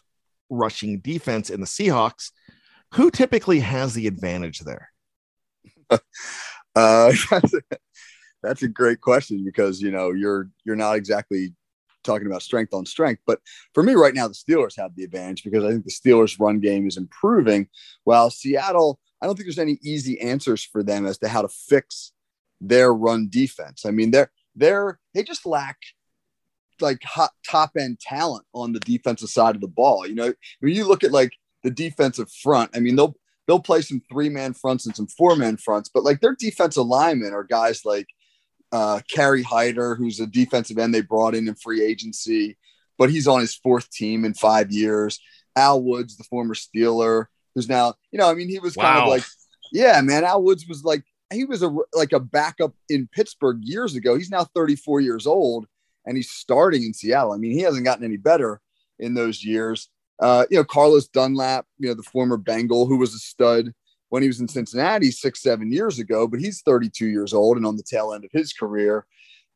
rushing 0.50 1.00
defense 1.00 1.50
in 1.50 1.60
the 1.60 1.68
Seahawks, 1.68 2.32
who 2.94 3.12
typically 3.12 3.60
has 3.60 3.94
the 3.94 4.08
advantage 4.08 4.60
there? 4.60 4.92
uh, 6.76 7.12
great 8.74 9.02
question 9.02 9.44
because 9.44 9.82
you 9.82 9.92
know 9.92 10.12
you're 10.12 10.50
you're 10.66 10.76
not 10.76 10.96
exactly 10.96 11.54
talking 12.04 12.28
about 12.28 12.42
strength 12.42 12.74
on 12.74 12.86
strength. 12.86 13.22
But 13.28 13.40
for 13.74 13.84
me 13.84 13.94
right 13.94 14.14
now, 14.16 14.28
the 14.28 14.34
Steelers 14.34 14.78
have 14.78 14.96
the 14.96 15.04
advantage 15.04 15.44
because 15.44 15.64
I 15.64 15.70
think 15.70 15.84
the 15.84 15.92
Steelers' 15.92 16.40
run 16.40 16.60
game 16.60 16.88
is 16.88 16.98
improving. 16.98 17.68
While 18.06 18.30
Seattle, 18.30 19.00
I 19.22 19.26
don't 19.26 19.36
think 19.36 19.46
there's 19.46 19.60
any 19.60 19.78
easy 19.84 20.20
answers 20.22 20.64
for 20.64 20.82
them 20.82 21.06
as 21.06 21.18
to 21.20 21.28
how 21.28 21.42
to 21.42 21.50
fix 21.50 22.14
their 22.62 22.94
run 22.94 23.28
defense. 23.30 23.86
I 23.86 23.92
mean, 23.92 24.12
they're 24.12 24.32
they're 24.56 25.00
they 25.14 25.24
just 25.24 25.46
lack 25.46 25.78
like 26.80 27.04
hot 27.04 27.32
top 27.48 27.72
end 27.78 28.00
talent 28.00 28.46
on 28.54 28.74
the 28.74 28.80
defensive 28.80 29.30
side 29.30 29.56
of 29.56 29.62
the 29.62 29.68
ball. 29.68 30.08
You 30.08 30.16
know, 30.16 30.34
when 30.60 30.74
you 30.74 30.88
look 30.88 31.04
at 31.04 31.12
like 31.12 31.32
the 31.64 31.72
defensive 31.72 32.32
front, 32.32 32.72
I 32.76 32.80
mean, 32.80 32.96
they'll 32.96 33.16
they'll 33.48 33.60
play 33.60 33.82
some 33.82 34.02
three 34.10 34.30
man 34.30 34.54
fronts 34.54 34.86
and 34.86 34.96
some 34.96 35.08
four 35.08 35.36
man 35.36 35.58
fronts, 35.58 35.90
but 35.94 36.04
like 36.04 36.22
their 36.22 36.36
defensive 36.36 36.86
linemen 36.86 37.34
are 37.34 37.44
guys 37.44 37.86
like 37.86 38.08
uh, 38.72 39.02
Kerry 39.10 39.44
Hyder, 39.44 39.96
who's 39.96 40.20
a 40.20 40.28
defensive 40.28 40.78
end 40.78 40.94
they 40.94 41.02
brought 41.02 41.36
in 41.36 41.48
in 41.48 41.56
free 41.56 41.84
agency, 41.84 42.58
but 42.98 43.10
he's 43.10 43.28
on 43.28 43.40
his 43.40 43.56
fourth 43.56 43.90
team 43.90 44.26
in 44.26 44.34
five 44.34 44.72
years. 44.72 45.20
Al 45.56 45.82
Woods, 45.82 46.18
the 46.18 46.24
former 46.26 46.54
Steeler, 46.54 47.26
who's 47.56 47.70
now, 47.70 47.96
you 48.12 48.20
know, 48.20 48.30
I 48.30 48.34
mean, 48.34 48.50
he 48.50 48.60
was 48.60 48.76
wow. 48.76 48.84
kind 48.84 49.02
of 49.04 49.10
like, 49.10 49.24
yeah, 49.72 50.00
man. 50.02 50.24
Al 50.24 50.44
Woods 50.44 50.68
was 50.68 50.84
like, 50.84 51.04
he 51.32 51.46
was 51.46 51.62
a 51.62 51.76
like 51.94 52.14
a 52.14 52.20
backup 52.20 52.74
in 52.90 53.10
Pittsburgh 53.12 53.60
years 53.62 53.96
ago. 53.96 54.16
He's 54.16 54.30
now 54.30 54.46
34 54.46 55.02
years 55.02 55.28
old 55.28 55.68
and 56.06 56.16
he's 56.16 56.32
starting 56.32 56.84
in 56.84 56.94
Seattle. 56.94 57.34
I 57.34 57.38
mean, 57.38 57.52
he 57.52 57.62
hasn't 57.62 57.86
gotten 57.86 58.06
any 58.06 58.18
better 58.18 58.62
in 59.00 59.14
those 59.14 59.44
years. 59.44 59.90
Uh, 60.20 60.46
you 60.50 60.58
know, 60.58 60.64
Carlos 60.64 61.08
Dunlap, 61.10 61.66
you 61.78 61.90
know, 61.90 61.94
the 61.94 62.04
former 62.04 62.38
Bengal 62.38 62.88
who 62.88 62.98
was 62.98 63.14
a 63.14 63.20
stud 63.20 63.74
when 64.10 64.22
he 64.22 64.28
was 64.28 64.40
in 64.40 64.48
Cincinnati 64.48 65.12
six, 65.12 65.42
seven 65.42 65.72
years 65.72 66.00
ago, 66.00 66.28
but 66.28 66.40
he's 66.40 66.62
32 66.62 67.08
years 67.08 67.34
old 67.34 67.58
and 67.58 67.66
on 67.66 67.78
the 67.78 67.84
tail 67.84 68.14
end 68.14 68.26
of 68.26 68.32
his 68.32 68.54
career. 68.54 69.06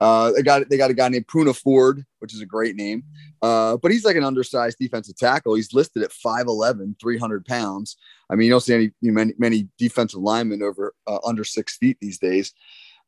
Uh, 0.02 0.32
they 0.32 0.42
got 0.42 0.68
they 0.68 0.78
got 0.78 0.90
a 0.90 0.96
guy 0.96 1.08
named 1.10 1.28
Poona 1.28 1.56
Ford, 1.56 2.04
which 2.18 2.34
is 2.34 2.42
a 2.42 2.46
great 2.46 2.76
name, 2.76 3.04
uh, 3.44 3.78
but 3.78 3.92
he's 3.92 4.04
like 4.04 4.16
an 4.16 4.24
undersized 4.24 4.80
defensive 4.80 5.16
tackle. 5.16 5.54
He's 5.54 5.76
listed 5.76 6.02
at 6.02 6.10
5'11", 6.10 7.00
300 7.00 7.46
pounds. 7.46 7.98
I 8.28 8.34
mean, 8.34 8.48
you 8.48 8.52
don't 8.52 8.62
see 8.62 8.74
any 8.74 8.92
many, 9.04 9.34
many 9.38 9.68
defensive 9.78 10.20
linemen 10.20 10.64
over 10.64 10.96
uh, 11.06 11.20
under 11.24 11.44
six 11.44 11.78
feet 11.78 11.98
these 12.02 12.18
days. 12.18 12.52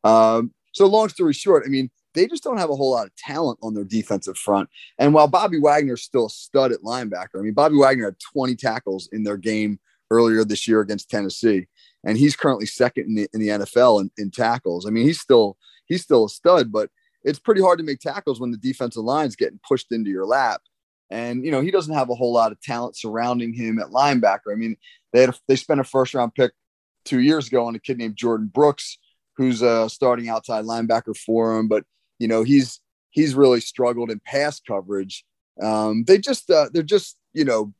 Um, 0.03 0.53
so, 0.71 0.85
long 0.85 1.09
story 1.09 1.33
short, 1.33 1.63
I 1.65 1.69
mean, 1.69 1.89
they 2.13 2.27
just 2.27 2.43
don't 2.43 2.57
have 2.57 2.69
a 2.69 2.75
whole 2.75 2.91
lot 2.91 3.07
of 3.07 3.15
talent 3.15 3.57
on 3.63 3.73
their 3.73 3.83
defensive 3.83 4.37
front. 4.37 4.69
And 4.99 5.15
while 5.15 5.27
Bobby 5.27 5.59
Wagner's 5.59 6.03
still 6.03 6.27
a 6.27 6.29
stud 6.29 6.71
at 6.71 6.81
linebacker, 6.81 7.39
I 7.39 7.41
mean, 7.41 7.53
Bobby 7.53 7.75
Wagner 7.75 8.05
had 8.05 8.19
20 8.19 8.55
tackles 8.55 9.09
in 9.11 9.23
their 9.23 9.37
game 9.37 9.79
earlier 10.11 10.43
this 10.43 10.67
year 10.67 10.81
against 10.81 11.09
Tennessee, 11.09 11.67
and 12.03 12.17
he's 12.17 12.35
currently 12.35 12.65
second 12.65 13.05
in 13.07 13.15
the, 13.15 13.27
in 13.33 13.39
the 13.39 13.65
NFL 13.65 14.01
in, 14.01 14.11
in 14.17 14.31
tackles. 14.31 14.85
I 14.85 14.89
mean, 14.89 15.05
he's 15.05 15.21
still 15.21 15.57
he's 15.85 16.03
still 16.03 16.25
a 16.25 16.29
stud, 16.29 16.71
but 16.71 16.89
it's 17.23 17.39
pretty 17.39 17.61
hard 17.61 17.79
to 17.79 17.85
make 17.85 17.99
tackles 17.99 18.39
when 18.39 18.51
the 18.51 18.57
defensive 18.57 19.03
line's 19.03 19.35
getting 19.35 19.59
pushed 19.67 19.91
into 19.91 20.09
your 20.09 20.25
lap. 20.25 20.61
And 21.09 21.45
you 21.45 21.51
know 21.51 21.61
he 21.61 21.71
doesn't 21.71 21.93
have 21.93 22.09
a 22.09 22.15
whole 22.15 22.33
lot 22.33 22.51
of 22.51 22.61
talent 22.61 22.97
surrounding 22.97 23.53
him 23.53 23.79
at 23.79 23.87
linebacker. 23.87 24.51
I 24.51 24.55
mean, 24.55 24.77
they 25.11 25.21
had 25.21 25.29
a, 25.29 25.33
they 25.47 25.55
spent 25.55 25.79
a 25.79 25.83
first 25.83 26.13
round 26.13 26.33
pick 26.33 26.53
two 27.05 27.19
years 27.19 27.47
ago 27.47 27.65
on 27.65 27.75
a 27.75 27.79
kid 27.79 27.97
named 27.97 28.15
Jordyn 28.15 28.51
Brooks, 28.51 28.97
who's 29.37 29.61
a 29.61 29.89
starting 29.89 30.29
outside 30.29 30.65
linebacker 30.65 31.15
for 31.15 31.57
him. 31.57 31.67
But 31.67 31.83
you 32.19 32.27
know 32.27 32.43
he's 32.43 32.79
he's 33.11 33.35
really 33.35 33.61
struggled 33.61 34.11
in 34.11 34.19
pass 34.25 34.59
coverage. 34.59 35.23
Um, 35.61 36.03
they 36.05 36.17
just 36.17 36.49
uh, 36.49 36.69
they're 36.73 36.83
just 36.83 37.17
you 37.33 37.45
know 37.45 37.73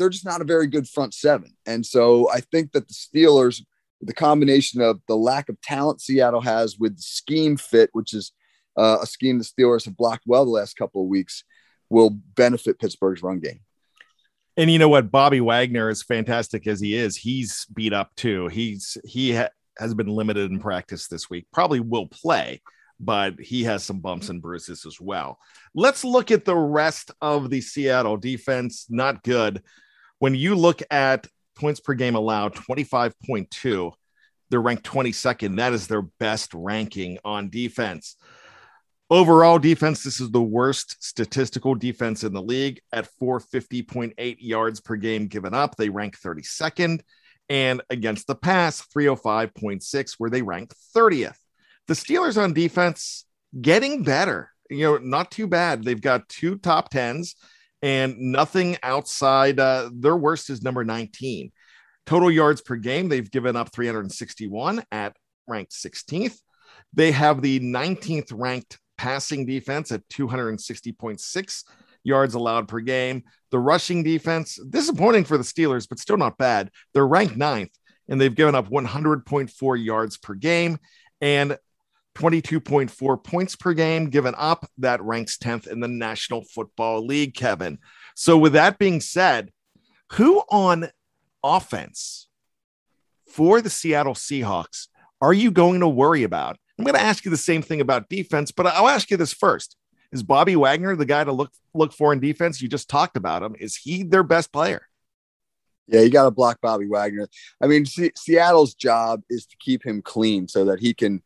they're 0.00 0.08
just 0.08 0.24
not 0.24 0.40
a 0.40 0.44
very 0.44 0.66
good 0.66 0.88
front 0.88 1.12
seven. 1.12 1.54
And 1.66 1.84
so 1.84 2.30
I 2.30 2.40
think 2.40 2.72
that 2.72 2.88
the 2.88 2.94
Steelers, 2.94 3.62
the 4.00 4.14
combination 4.14 4.80
of 4.80 5.00
the 5.06 5.14
lack 5.14 5.50
of 5.50 5.60
talent 5.60 6.00
Seattle 6.00 6.40
has 6.40 6.78
with 6.78 6.96
the 6.96 7.02
scheme 7.02 7.58
fit, 7.58 7.90
which 7.92 8.14
is 8.14 8.32
uh, 8.78 8.98
a 9.02 9.06
scheme 9.06 9.38
the 9.38 9.44
Steelers 9.44 9.84
have 9.84 9.98
blocked 9.98 10.24
well 10.26 10.46
the 10.46 10.50
last 10.50 10.76
couple 10.76 11.02
of 11.02 11.08
weeks, 11.08 11.44
will 11.90 12.10
benefit 12.10 12.80
Pittsburgh's 12.80 13.22
run 13.22 13.40
game. 13.40 13.60
And 14.56 14.70
you 14.70 14.78
know 14.78 14.88
what, 14.88 15.10
Bobby 15.10 15.40
Wagner, 15.40 15.90
as 15.90 16.02
fantastic 16.02 16.66
as 16.66 16.80
he 16.80 16.94
is, 16.94 17.16
he's 17.16 17.66
beat 17.74 17.92
up 17.92 18.14
too. 18.16 18.48
He's 18.48 18.96
he 19.04 19.34
ha- 19.34 19.50
has 19.78 19.92
been 19.92 20.08
limited 20.08 20.50
in 20.50 20.60
practice 20.60 21.08
this 21.08 21.28
week. 21.28 21.46
Probably 21.52 21.80
will 21.80 22.06
play, 22.06 22.62
but 22.98 23.38
he 23.38 23.64
has 23.64 23.84
some 23.84 24.00
bumps 24.00 24.30
and 24.30 24.40
bruises 24.40 24.86
as 24.86 24.98
well. 24.98 25.38
Let's 25.74 26.04
look 26.04 26.30
at 26.30 26.44
the 26.44 26.56
rest 26.56 27.10
of 27.20 27.50
the 27.50 27.60
Seattle 27.60 28.16
defense. 28.16 28.86
Not 28.88 29.22
good 29.22 29.62
when 30.20 30.36
you 30.36 30.54
look 30.54 30.80
at 30.90 31.26
points 31.56 31.80
per 31.80 31.94
game 31.94 32.14
allowed 32.14 32.54
25.2 32.54 33.92
they're 34.48 34.60
ranked 34.60 34.84
22nd 34.84 35.56
that 35.56 35.72
is 35.72 35.88
their 35.88 36.02
best 36.02 36.54
ranking 36.54 37.18
on 37.24 37.50
defense. 37.50 38.16
Overall 39.10 39.58
defense 39.58 40.04
this 40.04 40.20
is 40.20 40.30
the 40.30 40.40
worst 40.40 40.96
statistical 41.00 41.74
defense 41.74 42.22
in 42.22 42.32
the 42.32 42.42
league 42.42 42.80
at 42.92 43.08
450.8 43.20 44.36
yards 44.38 44.80
per 44.80 44.96
game 44.96 45.26
given 45.26 45.52
up. 45.52 45.76
They 45.76 45.88
rank 45.88 46.18
32nd 46.18 47.00
and 47.48 47.82
against 47.90 48.28
the 48.28 48.36
pass 48.36 48.86
305.6 48.96 50.14
where 50.18 50.30
they 50.30 50.42
rank 50.42 50.72
30th 50.96 51.36
the 51.90 51.94
steelers 51.94 52.40
on 52.40 52.52
defense 52.52 53.24
getting 53.60 54.04
better. 54.04 54.52
You 54.70 54.84
know 54.84 54.98
not 54.98 55.32
too 55.32 55.48
bad. 55.48 55.82
They've 55.82 56.00
got 56.00 56.28
two 56.28 56.56
top 56.56 56.90
tens 56.90 57.34
and 57.82 58.18
nothing 58.18 58.76
outside 58.82 59.58
uh, 59.58 59.90
their 59.92 60.16
worst 60.16 60.50
is 60.50 60.62
number 60.62 60.84
19. 60.84 61.52
Total 62.06 62.30
yards 62.30 62.60
per 62.60 62.76
game, 62.76 63.08
they've 63.08 63.30
given 63.30 63.56
up 63.56 63.72
361 63.72 64.82
at 64.90 65.16
ranked 65.46 65.72
16th. 65.72 66.38
They 66.92 67.12
have 67.12 67.40
the 67.40 67.60
19th 67.60 68.32
ranked 68.34 68.78
passing 68.98 69.46
defense 69.46 69.92
at 69.92 70.06
260.6 70.08 71.64
yards 72.04 72.34
allowed 72.34 72.68
per 72.68 72.80
game. 72.80 73.22
The 73.50 73.58
rushing 73.58 74.02
defense, 74.02 74.58
disappointing 74.68 75.24
for 75.24 75.38
the 75.38 75.44
Steelers, 75.44 75.88
but 75.88 75.98
still 75.98 76.16
not 76.16 76.38
bad. 76.38 76.70
They're 76.94 77.06
ranked 77.06 77.36
ninth, 77.36 77.72
and 78.08 78.20
they've 78.20 78.34
given 78.34 78.54
up 78.54 78.68
100.4 78.68 79.84
yards 79.84 80.16
per 80.18 80.34
game. 80.34 80.78
And 81.20 81.56
22.4 82.20 83.24
points 83.24 83.56
per 83.56 83.72
game 83.72 84.10
given 84.10 84.34
up. 84.36 84.68
That 84.78 85.02
ranks 85.02 85.38
10th 85.38 85.66
in 85.66 85.80
the 85.80 85.88
National 85.88 86.44
Football 86.44 87.06
League, 87.06 87.34
Kevin. 87.34 87.78
So, 88.14 88.36
with 88.36 88.52
that 88.52 88.78
being 88.78 89.00
said, 89.00 89.50
who 90.12 90.40
on 90.50 90.90
offense 91.42 92.28
for 93.26 93.62
the 93.62 93.70
Seattle 93.70 94.14
Seahawks 94.14 94.88
are 95.22 95.32
you 95.32 95.50
going 95.50 95.80
to 95.80 95.88
worry 95.88 96.22
about? 96.22 96.58
I'm 96.78 96.84
going 96.84 96.94
to 96.94 97.02
ask 97.02 97.24
you 97.24 97.30
the 97.30 97.36
same 97.36 97.62
thing 97.62 97.80
about 97.80 98.08
defense, 98.08 98.52
but 98.52 98.66
I'll 98.66 98.88
ask 98.88 99.10
you 99.10 99.16
this 99.16 99.32
first. 99.32 99.76
Is 100.12 100.22
Bobby 100.22 100.56
Wagner 100.56 100.96
the 100.96 101.06
guy 101.06 101.24
to 101.24 101.32
look 101.32 101.52
look 101.72 101.92
for 101.92 102.12
in 102.12 102.20
defense? 102.20 102.60
You 102.60 102.68
just 102.68 102.90
talked 102.90 103.16
about 103.16 103.42
him. 103.42 103.54
Is 103.58 103.76
he 103.76 104.02
their 104.02 104.24
best 104.24 104.52
player? 104.52 104.82
Yeah, 105.86 106.00
you 106.00 106.10
got 106.10 106.24
to 106.24 106.30
block 106.30 106.60
Bobby 106.60 106.86
Wagner. 106.86 107.28
I 107.60 107.66
mean, 107.66 107.86
C- 107.86 108.12
Seattle's 108.16 108.74
job 108.74 109.22
is 109.30 109.46
to 109.46 109.56
keep 109.58 109.84
him 109.84 110.02
clean 110.02 110.48
so 110.48 110.64
that 110.66 110.80
he 110.80 110.94
can 110.94 111.22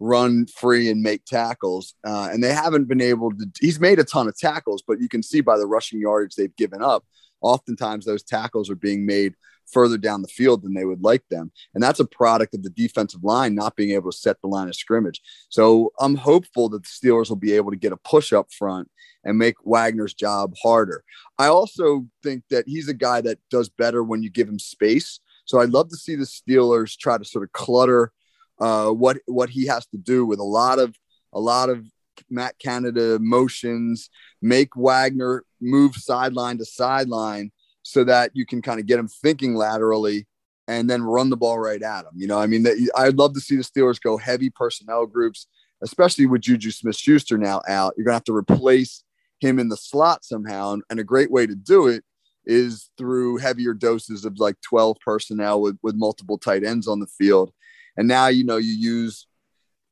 run 0.00 0.46
free 0.46 0.90
and 0.90 1.02
make 1.02 1.24
tackles. 1.24 1.94
Uh, 2.06 2.28
and 2.32 2.42
they 2.42 2.52
haven't 2.52 2.86
been 2.86 3.00
able 3.00 3.30
to, 3.30 3.46
he's 3.60 3.80
made 3.80 3.98
a 3.98 4.04
ton 4.04 4.28
of 4.28 4.36
tackles, 4.36 4.82
but 4.86 5.00
you 5.00 5.08
can 5.08 5.22
see 5.22 5.40
by 5.40 5.56
the 5.56 5.66
rushing 5.66 6.00
yardage 6.00 6.34
they've 6.34 6.56
given 6.56 6.82
up, 6.82 7.04
oftentimes 7.40 8.04
those 8.04 8.22
tackles 8.22 8.70
are 8.70 8.76
being 8.76 9.06
made 9.06 9.34
further 9.72 9.98
down 9.98 10.22
the 10.22 10.28
field 10.28 10.62
than 10.62 10.74
they 10.74 10.84
would 10.84 11.02
like 11.02 11.22
them. 11.28 11.52
And 11.74 11.82
that's 11.82 12.00
a 12.00 12.06
product 12.06 12.54
of 12.54 12.62
the 12.62 12.70
defensive 12.70 13.22
line 13.22 13.54
not 13.54 13.76
being 13.76 13.90
able 13.90 14.10
to 14.10 14.16
set 14.16 14.40
the 14.40 14.48
line 14.48 14.68
of 14.68 14.74
scrimmage. 14.74 15.20
So 15.50 15.92
I'm 16.00 16.16
hopeful 16.16 16.68
that 16.70 16.82
the 16.82 16.88
Steelers 16.88 17.28
will 17.28 17.36
be 17.36 17.52
able 17.52 17.70
to 17.70 17.76
get 17.76 17.92
a 17.92 17.96
push 17.98 18.32
up 18.32 18.50
front 18.52 18.90
and 19.24 19.36
make 19.36 19.56
Wagner's 19.64 20.14
job 20.14 20.54
harder. 20.62 21.04
I 21.38 21.46
also 21.48 22.06
think 22.22 22.44
that 22.50 22.64
he's 22.66 22.88
a 22.88 22.94
guy 22.94 23.20
that 23.20 23.38
does 23.50 23.68
better 23.68 24.02
when 24.02 24.22
you 24.22 24.30
give 24.30 24.48
him 24.48 24.58
space. 24.58 25.20
So 25.44 25.60
I'd 25.60 25.70
love 25.70 25.88
to 25.90 25.96
see 25.96 26.14
the 26.14 26.24
Steelers 26.24 26.96
try 26.96 27.18
to 27.18 27.24
sort 27.24 27.44
of 27.44 27.52
clutter 27.52 28.12
uh, 28.60 28.90
what 28.90 29.18
what 29.26 29.50
he 29.50 29.66
has 29.66 29.86
to 29.88 29.98
do 29.98 30.26
with 30.26 30.38
a 30.38 30.44
lot 30.44 30.78
of 30.78 30.94
a 31.32 31.40
lot 31.40 31.68
of 31.68 31.84
Matt 32.30 32.58
Canada 32.58 33.18
motions, 33.20 34.10
make 34.42 34.74
Wagner 34.76 35.44
move 35.60 35.94
sideline 35.94 36.58
to 36.58 36.64
sideline 36.64 37.52
so 37.82 38.04
that 38.04 38.30
you 38.34 38.44
can 38.44 38.60
kind 38.62 38.80
of 38.80 38.86
get 38.86 38.98
him 38.98 39.08
thinking 39.08 39.54
laterally 39.54 40.26
and 40.66 40.88
then 40.88 41.02
run 41.02 41.30
the 41.30 41.36
ball 41.36 41.58
right 41.58 41.82
at 41.82 42.04
him. 42.04 42.12
You 42.14 42.26
know, 42.26 42.38
I 42.38 42.46
mean, 42.46 42.66
I'd 42.94 43.16
love 43.16 43.34
to 43.34 43.40
see 43.40 43.56
the 43.56 43.62
Steelers 43.62 44.00
go 44.00 44.18
heavy 44.18 44.50
personnel 44.50 45.06
groups, 45.06 45.46
especially 45.82 46.26
with 46.26 46.42
Juju 46.42 46.70
Smith 46.70 46.96
Schuster 46.96 47.38
now 47.38 47.62
out. 47.68 47.94
You're 47.96 48.04
going 48.04 48.12
to 48.12 48.16
have 48.16 48.24
to 48.24 48.36
replace 48.36 49.02
him 49.40 49.58
in 49.58 49.68
the 49.68 49.76
slot 49.76 50.24
somehow. 50.24 50.76
And 50.90 51.00
a 51.00 51.04
great 51.04 51.30
way 51.30 51.46
to 51.46 51.54
do 51.54 51.86
it 51.86 52.04
is 52.44 52.90
through 52.98 53.38
heavier 53.38 53.72
doses 53.72 54.24
of 54.24 54.38
like 54.38 54.56
12 54.60 54.98
personnel 55.04 55.60
with, 55.60 55.78
with 55.82 55.94
multiple 55.96 56.38
tight 56.38 56.64
ends 56.64 56.88
on 56.88 57.00
the 57.00 57.06
field 57.06 57.52
and 57.98 58.08
now 58.08 58.28
you 58.28 58.44
know 58.44 58.56
you 58.56 58.72
use 58.72 59.26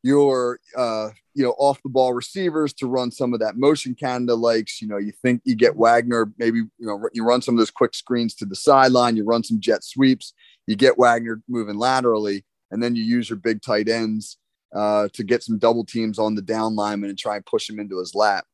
your 0.02 0.60
uh, 0.76 1.10
you 1.34 1.42
know 1.42 1.54
off 1.58 1.82
the 1.82 1.90
ball 1.90 2.14
receivers 2.14 2.72
to 2.72 2.86
run 2.86 3.10
some 3.10 3.34
of 3.34 3.40
that 3.40 3.56
motion 3.56 3.94
Canada 3.94 4.34
likes. 4.34 4.80
You 4.80 4.88
know, 4.88 4.98
you 4.98 5.12
think 5.20 5.42
you 5.44 5.56
get 5.56 5.76
Wagner, 5.76 6.32
maybe 6.38 6.58
you 6.58 6.86
know 6.86 7.08
you 7.12 7.24
run 7.24 7.42
some 7.42 7.54
of 7.54 7.58
those 7.58 7.72
quick 7.72 7.94
screens 7.94 8.34
to 8.36 8.46
the 8.46 8.56
sideline, 8.56 9.16
you 9.16 9.24
run 9.24 9.42
some 9.42 9.60
jet 9.60 9.84
sweeps, 9.84 10.32
you 10.66 10.76
get 10.76 10.96
Wagner 10.96 11.42
moving 11.48 11.76
laterally, 11.76 12.44
and 12.70 12.82
then 12.82 12.94
you 12.94 13.02
use 13.02 13.28
your 13.28 13.38
big 13.38 13.60
tight 13.60 13.88
ends 13.88 14.38
uh, 14.74 15.08
to 15.12 15.24
get 15.24 15.42
some 15.42 15.58
double 15.58 15.84
teams 15.84 16.18
on 16.18 16.36
the 16.36 16.42
down 16.42 16.76
lineman 16.76 17.10
and 17.10 17.18
try 17.18 17.36
and 17.36 17.44
push 17.44 17.68
him 17.68 17.80
into 17.80 17.98
his 17.98 18.14
lap 18.14 18.46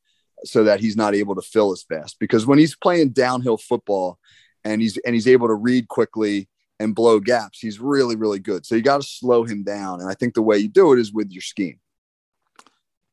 so 0.44 0.64
that 0.64 0.80
he's 0.80 0.96
not 0.96 1.14
able 1.14 1.34
to 1.34 1.42
fill 1.42 1.72
as 1.72 1.82
fast. 1.82 2.16
Because 2.18 2.46
when 2.46 2.58
he's 2.58 2.74
playing 2.74 3.10
downhill 3.10 3.58
football 3.58 4.18
and 4.64 4.80
he's 4.80 4.96
and 4.98 5.14
he's 5.14 5.28
able 5.28 5.48
to 5.48 5.54
read 5.54 5.88
quickly 5.88 6.48
and 6.82 6.94
blow 6.94 7.20
gaps. 7.20 7.60
He's 7.60 7.80
really, 7.80 8.16
really 8.16 8.38
good. 8.38 8.66
So 8.66 8.74
you 8.74 8.82
got 8.82 9.00
to 9.00 9.06
slow 9.06 9.44
him 9.44 9.62
down. 9.62 10.00
And 10.00 10.10
I 10.10 10.14
think 10.14 10.34
the 10.34 10.42
way 10.42 10.58
you 10.58 10.68
do 10.68 10.92
it 10.92 10.98
is 10.98 11.12
with 11.12 11.30
your 11.30 11.42
scheme. 11.42 11.78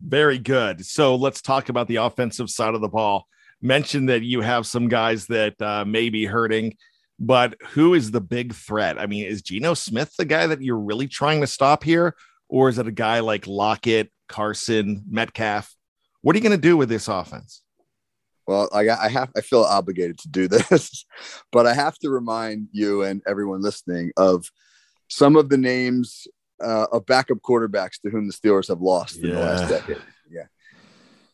Very 0.02 0.38
good. 0.38 0.86
So 0.86 1.16
let's 1.16 1.42
talk 1.42 1.70
about 1.70 1.88
the 1.88 1.98
offensive 1.98 2.50
side 2.50 2.74
of 2.74 2.82
the 2.82 2.88
ball. 2.88 3.28
Mention 3.62 4.06
that 4.08 4.24
you 4.24 4.42
have 4.42 4.66
some 4.66 4.88
guys 4.88 5.28
that 5.28 5.62
uh, 5.62 5.84
may 5.86 6.10
be 6.10 6.26
hurting, 6.26 6.78
but 7.20 7.56
who 7.72 7.94
is 7.94 8.12
the 8.12 8.22
big 8.22 8.54
threat? 8.54 8.98
I 8.98 9.06
mean, 9.06 9.26
is 9.26 9.42
Geno 9.42 9.74
Smith 9.74 10.14
the 10.18 10.26
guy 10.26 10.48
that 10.48 10.62
you're 10.62 10.80
really 10.80 11.08
trying 11.08 11.42
to 11.42 11.48
stop 11.48 11.84
here? 11.84 12.16
Or 12.48 12.70
is 12.70 12.80
it 12.80 12.88
a 12.88 12.92
guy 12.92 13.20
like 13.20 13.46
Lockett, 13.46 14.12
Carson, 14.28 15.04
Metcalf? 15.10 15.76
What 16.22 16.36
are 16.36 16.40
you 16.40 16.44
going 16.44 16.58
to 16.58 16.62
do 16.62 16.78
with 16.78 16.90
this 16.90 17.08
offense? 17.08 17.62
Well, 18.50 18.68
I, 18.74 18.90
I 18.90 19.10
have 19.10 19.30
I 19.38 19.42
feel 19.42 19.62
obligated 19.62 20.18
to 20.20 20.28
do 20.28 20.48
this, 20.48 21.06
but 21.52 21.68
I 21.68 21.76
have 21.76 22.00
to 22.00 22.10
remind 22.10 22.70
you 22.72 23.04
and 23.04 23.22
everyone 23.28 23.62
listening 23.62 24.12
of 24.18 24.50
some 25.08 25.36
of 25.36 25.50
the 25.50 25.58
names 25.58 26.28
uh, 26.60 26.88
of 26.92 27.06
backup 27.06 27.38
quarterbacks 27.48 28.02
to 28.02 28.10
whom 28.10 28.26
the 28.26 28.34
Steelers 28.34 28.68
have 28.70 28.82
lost 28.82 29.18
in 29.18 29.30
the 29.30 29.40
last 29.40 29.70
decade. 29.70 30.02
Yeah. 30.32 30.46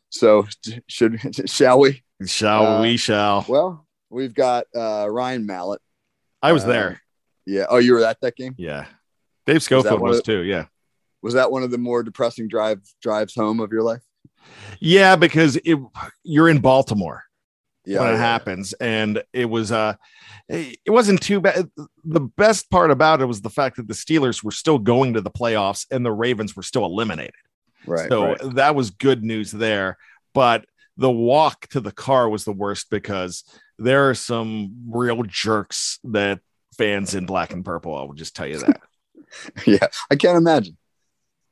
So 0.09 0.45
should 0.87 1.49
shall 1.49 1.79
we? 1.79 2.03
Shall 2.25 2.65
uh, 2.65 2.81
we? 2.81 2.97
Shall. 2.97 3.45
Well, 3.47 3.87
we've 4.09 4.33
got 4.33 4.65
uh, 4.75 5.07
Ryan 5.09 5.45
Mallett. 5.45 5.81
I 6.41 6.51
was 6.51 6.65
there. 6.65 7.01
Yeah. 7.45 7.67
Oh, 7.69 7.77
you 7.77 7.93
were 7.93 8.03
at 8.03 8.19
that 8.23 8.35
game. 8.35 8.55
Yeah. 8.57 8.87
Dave 9.45 9.63
Schofield 9.63 10.01
was, 10.01 10.17
was 10.17 10.21
too. 10.21 10.41
Yeah. 10.41 10.65
Was 11.21 11.35
that 11.35 11.49
one 11.49 11.63
of 11.63 11.71
the 11.71 11.77
more 11.77 12.03
depressing 12.03 12.49
drive 12.49 12.81
drives 13.01 13.35
home 13.35 13.61
of 13.61 13.71
your 13.71 13.83
life? 13.83 14.01
Yeah, 14.79 15.15
because 15.15 15.55
it, 15.57 15.79
you're 16.23 16.49
in 16.49 16.59
Baltimore 16.59 17.23
yeah, 17.85 17.99
when 17.99 18.09
it 18.09 18.13
yeah. 18.13 18.17
happens, 18.17 18.73
and 18.73 19.23
it 19.33 19.45
was 19.45 19.71
uh 19.71 19.95
it 20.47 20.89
wasn't 20.91 21.21
too 21.21 21.41
bad. 21.41 21.69
The 22.03 22.19
best 22.19 22.69
part 22.69 22.91
about 22.91 23.21
it 23.21 23.25
was 23.25 23.41
the 23.41 23.49
fact 23.49 23.77
that 23.77 23.87
the 23.87 23.93
Steelers 23.93 24.43
were 24.43 24.51
still 24.51 24.77
going 24.77 25.13
to 25.13 25.21
the 25.21 25.31
playoffs 25.31 25.87
and 25.89 26.05
the 26.05 26.11
Ravens 26.11 26.55
were 26.55 26.63
still 26.63 26.85
eliminated. 26.85 27.33
Right. 27.87 28.09
So 28.09 28.25
right. 28.27 28.55
that 28.55 28.75
was 28.75 28.91
good 28.91 29.23
news 29.23 29.51
there. 29.51 29.97
But 30.33 30.65
the 30.97 31.11
walk 31.11 31.67
to 31.69 31.79
the 31.79 31.91
car 31.91 32.29
was 32.29 32.45
the 32.45 32.51
worst 32.51 32.89
because 32.89 33.43
there 33.79 34.09
are 34.09 34.15
some 34.15 34.83
real 34.89 35.23
jerks 35.23 35.99
that 36.03 36.39
fans 36.77 37.15
in 37.15 37.25
black 37.25 37.51
and 37.51 37.65
purple. 37.65 37.95
I 37.95 38.03
will 38.03 38.13
just 38.13 38.35
tell 38.35 38.47
you 38.47 38.59
that. 38.59 38.81
yeah, 39.65 39.87
I 40.11 40.15
can't 40.15 40.37
imagine. 40.37 40.77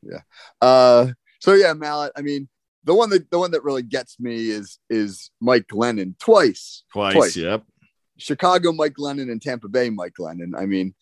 Yeah. 0.04 0.22
Uh, 0.62 1.08
so 1.40 1.54
yeah, 1.54 1.74
Mallett. 1.74 2.14
I 2.16 2.22
mean, 2.22 2.48
the 2.84 2.94
one 2.94 3.10
that 3.12 3.30
the 3.32 3.40
one 3.40 3.52
that 3.52 3.64
really 3.64 3.84
gets 3.84 4.20
me 4.20 4.50
is 4.50 4.80
is 4.90 5.32
Mike 5.40 5.68
Glennon 5.68 6.18
twice. 6.20 6.84
Twice, 6.92 7.14
twice. 7.14 7.36
yep. 7.36 7.64
Chicago 8.18 8.72
Mike 8.72 8.94
Glennon 9.00 9.32
and 9.32 9.42
Tampa 9.42 9.68
Bay 9.68 9.90
Mike 9.90 10.14
Glennon. 10.20 10.52
I 10.58 10.66
mean, 10.66 10.94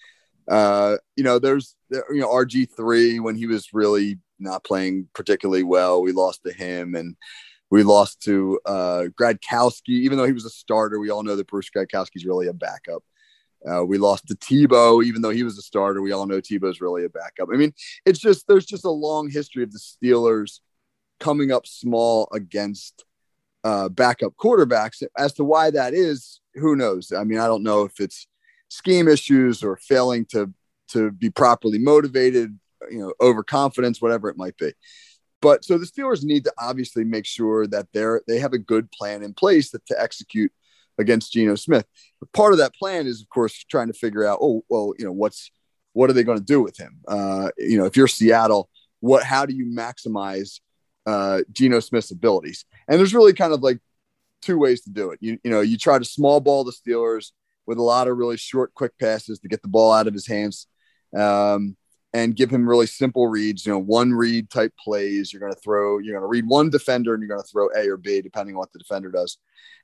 uh, 0.50 0.98
you 1.16 1.24
know, 1.24 1.40
there's 1.40 1.76
you 1.90 2.04
know 2.20 2.30
RG 2.30 2.70
three 2.76 3.20
when 3.20 3.36
he 3.36 3.48
was 3.48 3.70
really 3.74 4.20
not 4.40 4.64
playing 4.64 5.08
particularly 5.14 5.64
well. 5.64 6.02
We 6.02 6.12
lost 6.12 6.42
to 6.46 6.54
him, 6.54 6.96
and 6.96 7.16
we 7.70 7.84
lost 7.84 8.22
to 8.24 8.60
uh, 8.66 9.06
Gradkowski, 9.20 9.90
even 9.90 10.18
though 10.18 10.26
he 10.26 10.34
was 10.34 10.46
a 10.46 10.50
starter. 10.50 11.00
We 11.00 11.10
all 11.10 11.24
know 11.24 11.36
that 11.36 11.48
Bruce 11.48 11.70
Gradkowski's 11.76 12.26
really 12.26 12.48
a 12.48 12.54
backup. 12.54 13.04
Uh, 13.70 13.86
we 13.86 14.00
lost 14.00 14.28
to 14.28 14.36
Tebow, 14.36 15.04
even 15.06 15.22
though 15.22 15.30
he 15.30 15.44
was 15.44 15.58
a 15.58 15.62
starter. 15.62 16.02
We 16.02 16.12
all 16.12 16.26
know 16.26 16.42
Tebow's 16.42 16.82
really 16.82 17.06
a 17.06 17.10
backup. 17.10 17.50
I 17.54 17.58
mean, 17.58 17.74
it's 18.06 18.20
just 18.20 18.48
there's 18.48 18.66
just 18.66 18.86
a 18.86 18.90
long 18.90 19.30
history 19.30 19.64
of 19.64 19.72
the 19.72 19.80
Steelers 19.80 20.60
coming 21.22 21.52
up 21.52 21.66
small 21.66 22.28
against 22.34 23.06
uh, 23.64 23.88
backup 23.88 24.34
quarterbacks. 24.36 25.04
As 25.18 25.34
to 25.34 25.46
why 25.46 25.72
that 25.72 25.94
is, 25.94 26.42
who 26.56 26.76
knows? 26.76 27.14
I 27.14 27.24
mean, 27.24 27.40
I 27.40 27.48
don't 27.48 27.64
know 27.64 27.84
if 27.84 28.00
it's 28.00 28.28
scheme 28.68 29.08
issues 29.08 29.64
or 29.64 29.78
failing 29.78 30.26
to 30.32 30.54
to 30.90 31.12
be 31.12 31.30
properly 31.30 31.80
motivated, 31.80 32.60
you 32.90 33.00
know, 33.00 33.14
overconfidence, 33.22 34.02
whatever 34.02 34.28
it 34.28 34.36
might 34.36 34.58
be. 34.58 34.74
But 35.42 35.64
so 35.64 35.78
the 35.78 35.86
Steelers 35.86 36.24
need 36.24 36.44
to 36.44 36.54
obviously 36.60 37.06
make 37.06 37.26
sure 37.26 37.66
that 37.68 37.88
they're 37.94 38.22
they 38.28 38.40
have 38.40 38.54
a 38.54 38.58
good 38.58 38.92
plan 38.92 39.24
in 39.24 39.34
place 39.34 39.72
that, 39.72 39.86
to 39.88 40.02
execute 40.02 40.52
against 40.98 41.32
Geno 41.32 41.56
Smith. 41.56 41.86
But 42.20 42.32
part 42.34 42.54
of 42.54 42.60
that 42.60 42.76
plan 42.76 43.08
is, 43.08 43.22
of 43.22 43.30
course, 43.30 43.64
trying 43.70 43.88
to 43.88 43.94
figure 43.94 44.26
out, 44.26 44.40
oh, 44.42 44.64
well, 44.70 44.94
you 44.98 45.06
know, 45.06 45.12
what's 45.12 45.52
what 45.94 46.10
are 46.10 46.14
they 46.14 46.24
going 46.24 46.38
to 46.38 46.44
do 46.44 46.62
with 46.62 46.78
him? 46.78 47.00
Uh, 47.08 47.50
you 47.58 47.78
know, 47.78 47.86
if 47.86 47.96
you're 47.98 48.08
Seattle, 48.08 48.70
what 49.00 49.24
how 49.24 49.46
do 49.46 49.54
you 49.54 49.66
maximize 49.66 50.60
uh, 51.06 51.42
Geno 51.52 51.80
Smith's 51.80 52.12
abilities? 52.12 52.66
And 52.88 53.00
there's 53.00 53.14
really 53.14 53.34
kind 53.34 53.54
of 53.54 53.62
like 53.62 53.80
two 54.42 54.58
ways 54.58 54.82
to 54.82 54.90
do 54.90 55.12
it. 55.12 55.20
You, 55.22 55.38
you 55.44 55.52
know, 55.52 55.62
you 55.62 55.78
try 55.78 56.00
to 56.00 56.06
small 56.06 56.40
ball 56.40 56.64
the 56.64 56.72
Steelers 56.72 57.32
with 57.66 57.78
a 57.78 57.84
lot 57.84 58.08
of 58.08 58.18
really 58.18 58.38
short, 58.38 58.74
quick 58.74 58.98
passes 59.00 59.40
to 59.40 59.48
get 59.48 59.62
the 59.62 59.68
ball 59.68 59.92
out 59.92 60.08
of 60.08 60.14
his 60.14 60.28
hands. 60.28 60.68
Um, 61.16 61.76
and 62.14 62.36
give 62.36 62.50
him 62.50 62.68
really 62.68 62.88
simple 62.88 63.28
reads, 63.28 63.66
you 63.66 63.72
know, 63.72 63.80
one 63.80 64.12
read 64.12 64.50
type 64.50 64.74
plays. 64.78 65.32
You're 65.32 65.40
going 65.40 65.54
to 65.54 65.60
throw, 65.60 66.00
you're 66.00 66.14
going 66.14 66.24
to 66.24 66.28
read 66.28 66.46
one 66.46 66.70
defender 66.70 67.14
and 67.14 67.22
you're 67.22 67.30
going 67.30 67.42
to 67.42 67.48
throw 67.48 67.70
A 67.76 67.88
or 67.90 67.98
B, 67.98 68.22
depending 68.22 68.56
on 68.56 68.60
what 68.60 68.74
the 68.74 68.80
defender 68.80 69.12
does. 69.12 69.38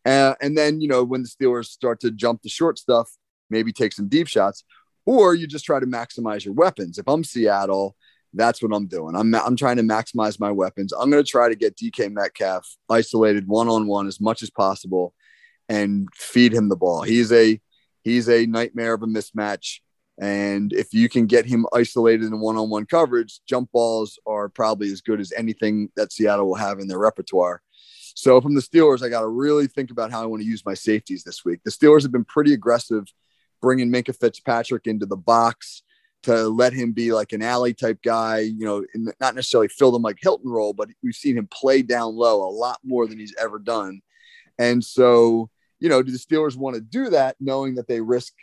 Uh, 0.05 0.33
and 0.41 0.57
then, 0.57 0.81
you 0.81 0.87
know, 0.87 1.03
when 1.03 1.23
the 1.23 1.29
Steelers 1.29 1.67
start 1.67 1.99
to 2.01 2.11
jump 2.11 2.41
the 2.41 2.49
short 2.49 2.77
stuff, 2.77 3.09
maybe 3.49 3.71
take 3.71 3.93
some 3.93 4.09
deep 4.09 4.27
shots, 4.27 4.63
or 5.05 5.35
you 5.35 5.47
just 5.47 5.63
try 5.63 5.79
to 5.79 5.85
maximize 5.85 6.43
your 6.43 6.53
weapons. 6.53 6.97
If 6.97 7.07
I'm 7.07 7.23
Seattle, 7.23 7.95
that's 8.37 8.61
what 8.61 8.73
I'm 8.73 8.87
doing. 8.87 9.15
I'm, 9.15 9.33
I'm 9.35 9.55
trying 9.55 9.77
to 9.77 9.83
maximize 9.83 10.39
my 10.39 10.51
weapons. 10.51 10.93
I'm 10.93 11.09
going 11.09 11.23
to 11.23 11.29
try 11.29 11.49
to 11.49 11.55
get 11.55 11.75
DK 11.75 12.11
Metcalf 12.11 12.67
isolated 12.89 13.47
one 13.47 13.67
on 13.67 13.87
one 13.87 14.07
as 14.07 14.21
much 14.21 14.43
as 14.43 14.49
possible 14.49 15.13
and 15.67 16.07
feed 16.15 16.53
him 16.53 16.69
the 16.69 16.75
ball. 16.75 17.01
He's 17.01 17.31
a, 17.31 17.59
he's 18.03 18.29
a 18.29 18.45
nightmare 18.45 18.93
of 18.93 19.03
a 19.03 19.07
mismatch 19.07 19.79
and 20.19 20.73
if 20.73 20.93
you 20.93 21.09
can 21.09 21.27
get 21.27 21.45
him 21.45 21.67
isolated 21.73 22.25
in 22.25 22.39
one 22.39 22.57
on 22.57 22.69
one 22.69 22.85
coverage, 22.85 23.39
jump 23.47 23.71
balls 23.71 24.17
are 24.25 24.49
probably 24.49 24.91
as 24.91 25.01
good 25.01 25.19
as 25.19 25.31
anything 25.33 25.89
that 25.95 26.11
Seattle 26.11 26.47
will 26.47 26.55
have 26.55 26.79
in 26.79 26.87
their 26.87 26.97
repertoire. 26.97 27.61
So, 28.15 28.41
from 28.41 28.55
the 28.55 28.61
Steelers, 28.61 29.05
I 29.05 29.09
got 29.09 29.21
to 29.21 29.27
really 29.27 29.67
think 29.67 29.91
about 29.91 30.11
how 30.11 30.23
I 30.23 30.25
want 30.25 30.41
to 30.41 30.47
use 30.47 30.65
my 30.65 30.73
safeties 30.73 31.23
this 31.23 31.45
week. 31.45 31.59
The 31.63 31.71
Steelers 31.71 32.01
have 32.01 32.11
been 32.11 32.25
pretty 32.25 32.53
aggressive 32.53 33.05
bringing 33.61 33.91
Minkah 33.91 34.17
Fitzpatrick 34.17 34.87
into 34.87 35.05
the 35.05 35.17
box 35.17 35.83
to 36.27 36.49
let 36.49 36.73
him 36.73 36.91
be 36.91 37.13
like 37.13 37.31
an 37.31 37.41
alley 37.41 37.73
type 37.73 38.01
guy, 38.03 38.39
you 38.39 38.65
know, 38.65 38.83
not 39.21 39.33
necessarily 39.33 39.69
fill 39.69 39.93
the 39.93 39.99
Mike 39.99 40.17
Hilton 40.21 40.51
role, 40.51 40.73
but 40.73 40.89
we've 41.01 41.15
seen 41.15 41.37
him 41.37 41.47
play 41.47 41.81
down 41.81 42.17
low 42.17 42.45
a 42.45 42.51
lot 42.51 42.79
more 42.83 43.07
than 43.07 43.17
he's 43.17 43.33
ever 43.39 43.59
done. 43.59 44.01
And 44.59 44.83
so, 44.83 45.49
you 45.79 45.87
know, 45.87 46.03
do 46.03 46.11
the 46.11 46.17
Steelers 46.17 46.57
want 46.57 46.75
to 46.75 46.81
do 46.81 47.09
that 47.11 47.37
knowing 47.39 47.75
that 47.75 47.87
they 47.87 48.01
risk 48.01 48.33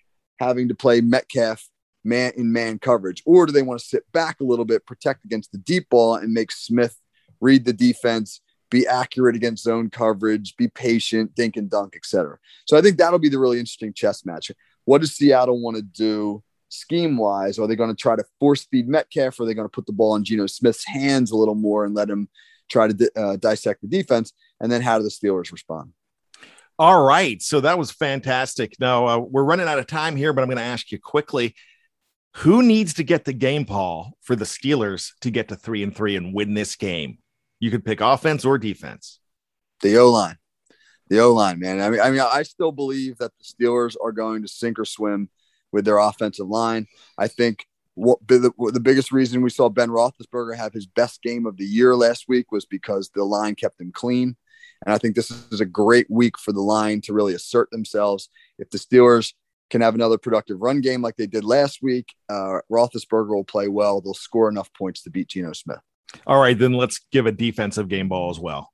having 0.40 0.68
to 0.68 0.74
play 0.74 1.02
Metcalf 1.02 1.68
man 2.04 2.32
in 2.36 2.50
man 2.50 2.78
coverage, 2.78 3.22
or 3.26 3.44
do 3.44 3.52
they 3.52 3.60
want 3.60 3.78
to 3.78 3.86
sit 3.86 4.10
back 4.12 4.40
a 4.40 4.44
little 4.44 4.64
bit, 4.64 4.86
protect 4.86 5.26
against 5.26 5.52
the 5.52 5.58
deep 5.58 5.90
ball, 5.90 6.14
and 6.14 6.32
make 6.32 6.52
Smith 6.52 6.98
read 7.42 7.66
the 7.66 7.72
defense, 7.74 8.40
be 8.70 8.86
accurate 8.86 9.36
against 9.36 9.64
zone 9.64 9.90
coverage, 9.90 10.56
be 10.56 10.68
patient, 10.68 11.34
dink 11.34 11.58
and 11.58 11.68
dunk, 11.68 11.96
etc. 11.96 12.38
So 12.64 12.78
I 12.78 12.80
think 12.80 12.96
that'll 12.96 13.18
be 13.18 13.28
the 13.28 13.38
really 13.38 13.58
interesting 13.58 13.92
chess 13.92 14.24
match. 14.24 14.50
What 14.86 15.02
does 15.02 15.12
Seattle 15.12 15.60
want 15.60 15.76
to 15.76 15.82
do 15.82 16.42
scheme 16.68 17.16
wise? 17.16 17.58
Are 17.58 17.66
they 17.66 17.76
going 17.76 17.90
to 17.90 17.96
try 17.96 18.16
to 18.16 18.24
force 18.40 18.64
feed 18.64 18.88
Metcalf? 18.88 19.38
Or 19.38 19.42
are 19.42 19.46
they 19.46 19.54
going 19.54 19.66
to 19.66 19.72
put 19.72 19.86
the 19.86 19.92
ball 19.92 20.16
in 20.16 20.24
Geno 20.24 20.46
Smith's 20.46 20.86
hands 20.86 21.30
a 21.30 21.36
little 21.36 21.54
more 21.54 21.84
and 21.84 21.94
let 21.94 22.10
him 22.10 22.28
try 22.68 22.88
to 22.88 23.10
uh, 23.16 23.36
dissect 23.36 23.82
the 23.82 23.88
defense? 23.88 24.32
And 24.60 24.70
then 24.70 24.82
how 24.82 24.98
do 24.98 25.04
the 25.04 25.10
Steelers 25.10 25.52
respond? 25.52 25.92
All 26.78 27.04
right. 27.04 27.40
So 27.40 27.60
that 27.60 27.78
was 27.78 27.90
fantastic. 27.90 28.74
Now 28.80 29.06
uh, 29.06 29.18
we're 29.18 29.44
running 29.44 29.68
out 29.68 29.78
of 29.78 29.86
time 29.86 30.16
here, 30.16 30.32
but 30.32 30.42
I'm 30.42 30.48
going 30.48 30.58
to 30.58 30.64
ask 30.64 30.90
you 30.90 30.98
quickly 30.98 31.54
who 32.38 32.62
needs 32.62 32.94
to 32.94 33.04
get 33.04 33.24
the 33.24 33.32
game, 33.32 33.64
Paul, 33.64 34.16
for 34.20 34.34
the 34.34 34.44
Steelers 34.44 35.12
to 35.20 35.30
get 35.30 35.48
to 35.48 35.56
three 35.56 35.82
and 35.82 35.94
three 35.94 36.16
and 36.16 36.34
win 36.34 36.54
this 36.54 36.74
game? 36.74 37.18
You 37.60 37.70
could 37.70 37.84
pick 37.84 38.00
offense 38.00 38.44
or 38.44 38.58
defense. 38.58 39.20
The 39.82 39.98
O 39.98 40.10
line. 40.10 40.36
The 41.08 41.20
O 41.20 41.32
line, 41.32 41.60
man. 41.60 41.80
I 41.80 41.90
mean, 41.90 42.00
I 42.00 42.10
mean, 42.10 42.20
I 42.20 42.42
still 42.42 42.72
believe 42.72 43.18
that 43.18 43.30
the 43.38 43.44
Steelers 43.44 43.94
are 44.02 44.10
going 44.10 44.42
to 44.42 44.48
sink 44.48 44.80
or 44.80 44.84
swim 44.84 45.28
with 45.74 45.84
their 45.84 45.98
offensive 45.98 46.46
line. 46.46 46.86
I 47.18 47.26
think 47.26 47.66
what 47.94 48.18
the, 48.26 48.52
the 48.72 48.80
biggest 48.80 49.12
reason 49.12 49.42
we 49.42 49.50
saw 49.50 49.68
Ben 49.68 49.88
Roethlisberger 49.88 50.56
have 50.56 50.72
his 50.72 50.86
best 50.86 51.20
game 51.20 51.46
of 51.46 51.56
the 51.56 51.64
year 51.66 51.94
last 51.96 52.26
week 52.28 52.52
was 52.52 52.64
because 52.64 53.10
the 53.10 53.24
line 53.24 53.56
kept 53.56 53.80
him 53.80 53.92
clean. 53.92 54.36
And 54.86 54.94
I 54.94 54.98
think 54.98 55.16
this 55.16 55.30
is 55.30 55.60
a 55.60 55.66
great 55.66 56.08
week 56.08 56.38
for 56.38 56.52
the 56.52 56.60
line 56.60 57.00
to 57.02 57.12
really 57.12 57.34
assert 57.34 57.70
themselves. 57.70 58.28
If 58.58 58.70
the 58.70 58.78
Steelers 58.78 59.32
can 59.70 59.80
have 59.80 59.94
another 59.94 60.18
productive 60.18 60.60
run 60.60 60.80
game 60.80 61.02
like 61.02 61.16
they 61.16 61.26
did 61.26 61.44
last 61.44 61.82
week, 61.82 62.14
uh, 62.28 62.60
Roethlisberger 62.70 63.34
will 63.34 63.44
play 63.44 63.66
well. 63.66 64.00
They'll 64.00 64.14
score 64.14 64.48
enough 64.48 64.72
points 64.74 65.02
to 65.02 65.10
beat 65.10 65.28
Geno 65.28 65.52
Smith. 65.52 65.80
All 66.26 66.40
right, 66.40 66.56
then 66.56 66.74
let's 66.74 67.00
give 67.10 67.26
a 67.26 67.32
defensive 67.32 67.88
game 67.88 68.08
ball 68.08 68.30
as 68.30 68.38
well. 68.38 68.70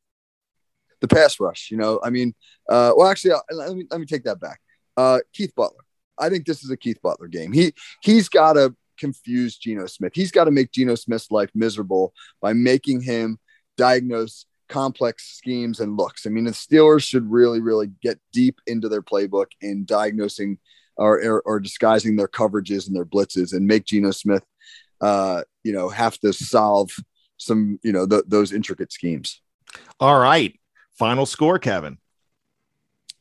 The 1.01 1.09
pass 1.09 1.41
rush, 1.41 1.71
you 1.71 1.79
know, 1.79 1.99
I 2.05 2.11
mean, 2.11 2.35
uh, 2.69 2.93
well, 2.95 3.09
actually, 3.09 3.33
uh, 3.33 3.41
let 3.53 3.75
me 3.75 3.87
let 3.91 4.01
me 4.01 4.07
take 4.07 4.25
that 4.25 4.39
back. 4.39 4.61
Uh, 4.99 5.21
Keith 5.33 5.55
Butler. 5.55 5.85
I 6.21 6.29
think 6.29 6.47
this 6.47 6.63
is 6.65 6.71
a 6.71 6.77
Keith 6.77 7.01
Butler 7.03 7.29
game. 7.29 7.53
He 7.53 7.73
he's 8.03 8.29
got 8.29 8.55
to 8.55 8.75
confuse 8.99 9.57
Geno 9.57 9.87
Smith. 9.87 10.13
He's 10.15 10.31
got 10.31 10.45
to 10.45 10.51
make 10.51 10.73
Geno 10.73 10.95
Smith's 10.95 11.31
life 11.31 11.51
miserable 11.55 12.13
by 12.41 12.53
making 12.53 13.01
him 13.01 13.39
diagnose 13.77 14.47
complex 14.69 15.37
schemes 15.37 15.81
and 15.81 15.97
looks. 15.97 16.27
I 16.27 16.31
mean, 16.31 16.45
the 16.45 16.53
Steelers 16.53 17.03
should 17.03 17.29
really, 17.31 17.61
really 17.61 17.91
get 18.03 18.19
deep 18.33 18.61
into 18.67 18.89
their 18.89 19.03
playbook 19.03 19.47
in 19.61 19.85
diagnosing 19.85 20.59
or, 20.97 21.21
or, 21.25 21.41
or 21.41 21.61
disguising 21.61 22.17
their 22.17 22.29
coverages 22.29 22.87
and 22.87 22.95
their 22.95 23.07
blitzes 23.07 23.53
and 23.53 23.67
make 23.67 23.87
Geno 23.87 24.11
Smith, 24.13 24.45
uh, 25.01 25.43
you 25.65 25.73
know, 25.73 25.89
have 25.89 26.19
to 26.21 26.33
solve 26.33 26.91
some, 27.39 27.81
you 27.83 27.93
know, 27.93 28.07
th- 28.07 28.25
those 28.29 28.53
intricate 28.53 28.93
schemes. 28.93 29.41
All 29.99 30.21
right. 30.21 30.59
Final 30.99 31.27
score, 31.27 31.59
Kevin. 31.59 31.99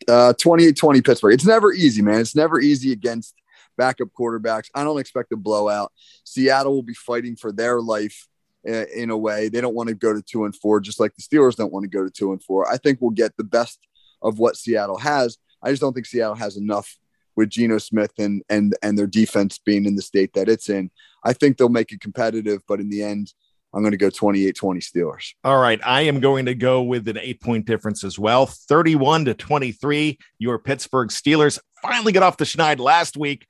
Uh, 0.07 0.33
28 0.33 0.75
20 0.77 1.01
Pittsburgh. 1.01 1.33
It's 1.33 1.45
never 1.45 1.73
easy, 1.73 2.01
man. 2.01 2.19
It's 2.19 2.35
never 2.35 2.59
easy 2.59 2.91
against 2.91 3.35
backup 3.77 4.09
quarterbacks. 4.17 4.69
I 4.73 4.83
don't 4.83 4.99
expect 4.99 5.31
a 5.31 5.37
blowout. 5.37 5.91
Seattle 6.23 6.73
will 6.73 6.83
be 6.83 6.93
fighting 6.93 7.35
for 7.35 7.51
their 7.51 7.81
life 7.81 8.27
in 8.63 9.09
a 9.09 9.17
way. 9.17 9.49
They 9.49 9.61
don't 9.61 9.75
want 9.75 9.89
to 9.89 9.95
go 9.95 10.13
to 10.13 10.21
two 10.21 10.45
and 10.45 10.55
four, 10.55 10.79
just 10.79 10.99
like 10.99 11.15
the 11.15 11.21
Steelers 11.21 11.55
don't 11.55 11.71
want 11.71 11.83
to 11.83 11.89
go 11.89 12.03
to 12.03 12.11
two 12.11 12.31
and 12.31 12.43
four. 12.43 12.69
I 12.71 12.77
think 12.77 12.99
we'll 13.01 13.11
get 13.11 13.35
the 13.37 13.43
best 13.43 13.79
of 14.21 14.37
what 14.37 14.57
Seattle 14.57 14.97
has. 14.97 15.37
I 15.63 15.69
just 15.69 15.81
don't 15.81 15.93
think 15.93 16.05
Seattle 16.05 16.35
has 16.35 16.57
enough 16.57 16.97
with 17.35 17.49
Geno 17.49 17.77
Smith 17.77 18.11
and 18.17 18.43
and 18.49 18.75
and 18.83 18.97
their 18.97 19.07
defense 19.07 19.57
being 19.59 19.85
in 19.85 19.95
the 19.95 20.01
state 20.01 20.33
that 20.33 20.49
it's 20.49 20.69
in. 20.69 20.91
I 21.23 21.33
think 21.33 21.57
they'll 21.57 21.69
make 21.69 21.91
it 21.91 22.01
competitive, 22.01 22.61
but 22.67 22.79
in 22.79 22.89
the 22.89 23.03
end, 23.03 23.33
I'm 23.73 23.81
going 23.81 23.91
to 23.91 23.97
go 23.97 24.09
28 24.09 24.55
20 24.55 24.79
Steelers. 24.79 25.33
All 25.43 25.59
right. 25.59 25.79
I 25.85 26.01
am 26.01 26.19
going 26.19 26.45
to 26.45 26.55
go 26.55 26.81
with 26.81 27.07
an 27.07 27.17
eight 27.19 27.41
point 27.41 27.65
difference 27.65 28.03
as 28.03 28.17
well 28.17 28.45
31 28.45 29.25
to 29.25 29.33
23. 29.33 30.17
Your 30.39 30.59
Pittsburgh 30.59 31.09
Steelers 31.09 31.59
finally 31.81 32.11
got 32.11 32.23
off 32.23 32.37
the 32.37 32.45
schneid 32.45 32.79
last 32.79 33.17
week, 33.17 33.45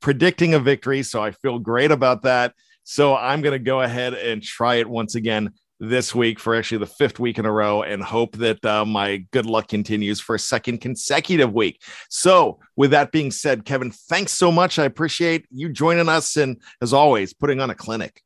predicting 0.00 0.54
a 0.54 0.58
victory. 0.58 1.02
So 1.02 1.22
I 1.22 1.30
feel 1.30 1.58
great 1.58 1.90
about 1.90 2.22
that. 2.22 2.54
So 2.84 3.16
I'm 3.16 3.42
going 3.42 3.52
to 3.52 3.64
go 3.64 3.80
ahead 3.80 4.14
and 4.14 4.42
try 4.42 4.76
it 4.76 4.88
once 4.88 5.14
again 5.14 5.50
this 5.82 6.14
week 6.14 6.38
for 6.38 6.54
actually 6.54 6.78
the 6.78 6.86
fifth 6.86 7.18
week 7.18 7.38
in 7.38 7.44
a 7.44 7.50
row 7.50 7.82
and 7.82 8.02
hope 8.02 8.36
that 8.36 8.64
uh, 8.64 8.84
my 8.84 9.16
good 9.32 9.46
luck 9.46 9.66
continues 9.66 10.20
for 10.20 10.36
a 10.36 10.38
second 10.38 10.80
consecutive 10.80 11.52
week. 11.52 11.82
So, 12.08 12.60
with 12.76 12.92
that 12.92 13.10
being 13.10 13.32
said, 13.32 13.64
Kevin, 13.64 13.90
thanks 13.90 14.32
so 14.32 14.52
much. 14.52 14.78
I 14.78 14.84
appreciate 14.84 15.44
you 15.50 15.68
joining 15.68 16.08
us 16.08 16.36
and, 16.36 16.62
as 16.80 16.92
always, 16.92 17.34
putting 17.34 17.60
on 17.60 17.70
a 17.70 17.74
clinic. 17.74 18.22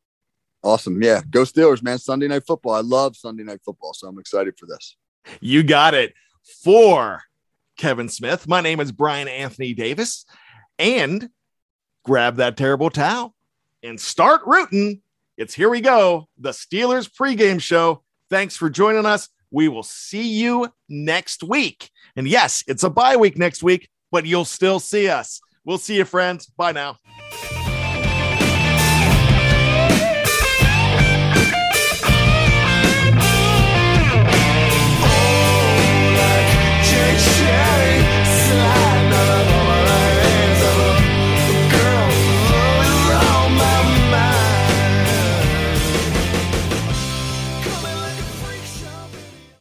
Awesome. 0.66 1.02
Yeah. 1.02 1.22
Go 1.30 1.42
Steelers, 1.42 1.82
man. 1.82 1.98
Sunday 1.98 2.28
night 2.28 2.46
football. 2.46 2.74
I 2.74 2.80
love 2.80 3.16
Sunday 3.16 3.44
night 3.44 3.60
football. 3.64 3.94
So, 3.94 4.08
I'm 4.08 4.18
excited 4.18 4.58
for 4.58 4.66
this. 4.66 4.96
You 5.40 5.62
got 5.62 5.94
it. 5.94 6.12
For 6.62 7.22
Kevin 7.76 8.08
Smith, 8.08 8.48
my 8.48 8.60
name 8.60 8.80
is 8.80 8.92
Brian 8.92 9.28
Anthony 9.28 9.74
Davis. 9.74 10.24
And 10.78 11.30
grab 12.04 12.36
that 12.36 12.56
terrible 12.56 12.90
towel 12.90 13.34
and 13.82 14.00
start 14.00 14.42
rooting. 14.46 15.02
It's 15.36 15.54
here 15.54 15.68
we 15.68 15.80
go, 15.80 16.28
the 16.38 16.50
Steelers 16.50 17.10
pregame 17.10 17.60
show 17.60 18.02
Thanks 18.28 18.56
for 18.56 18.68
joining 18.68 19.06
us. 19.06 19.28
We 19.50 19.68
will 19.68 19.84
see 19.84 20.26
you 20.26 20.72
next 20.88 21.44
week. 21.44 21.90
And 22.16 22.26
yes, 22.26 22.64
it's 22.66 22.82
a 22.82 22.90
bye 22.90 23.16
week 23.16 23.38
next 23.38 23.62
week, 23.62 23.88
but 24.10 24.26
you'll 24.26 24.44
still 24.44 24.80
see 24.80 25.08
us. 25.08 25.40
We'll 25.64 25.78
see 25.78 25.96
you, 25.96 26.04
friends. 26.04 26.46
Bye 26.46 26.72
now. 26.72 26.98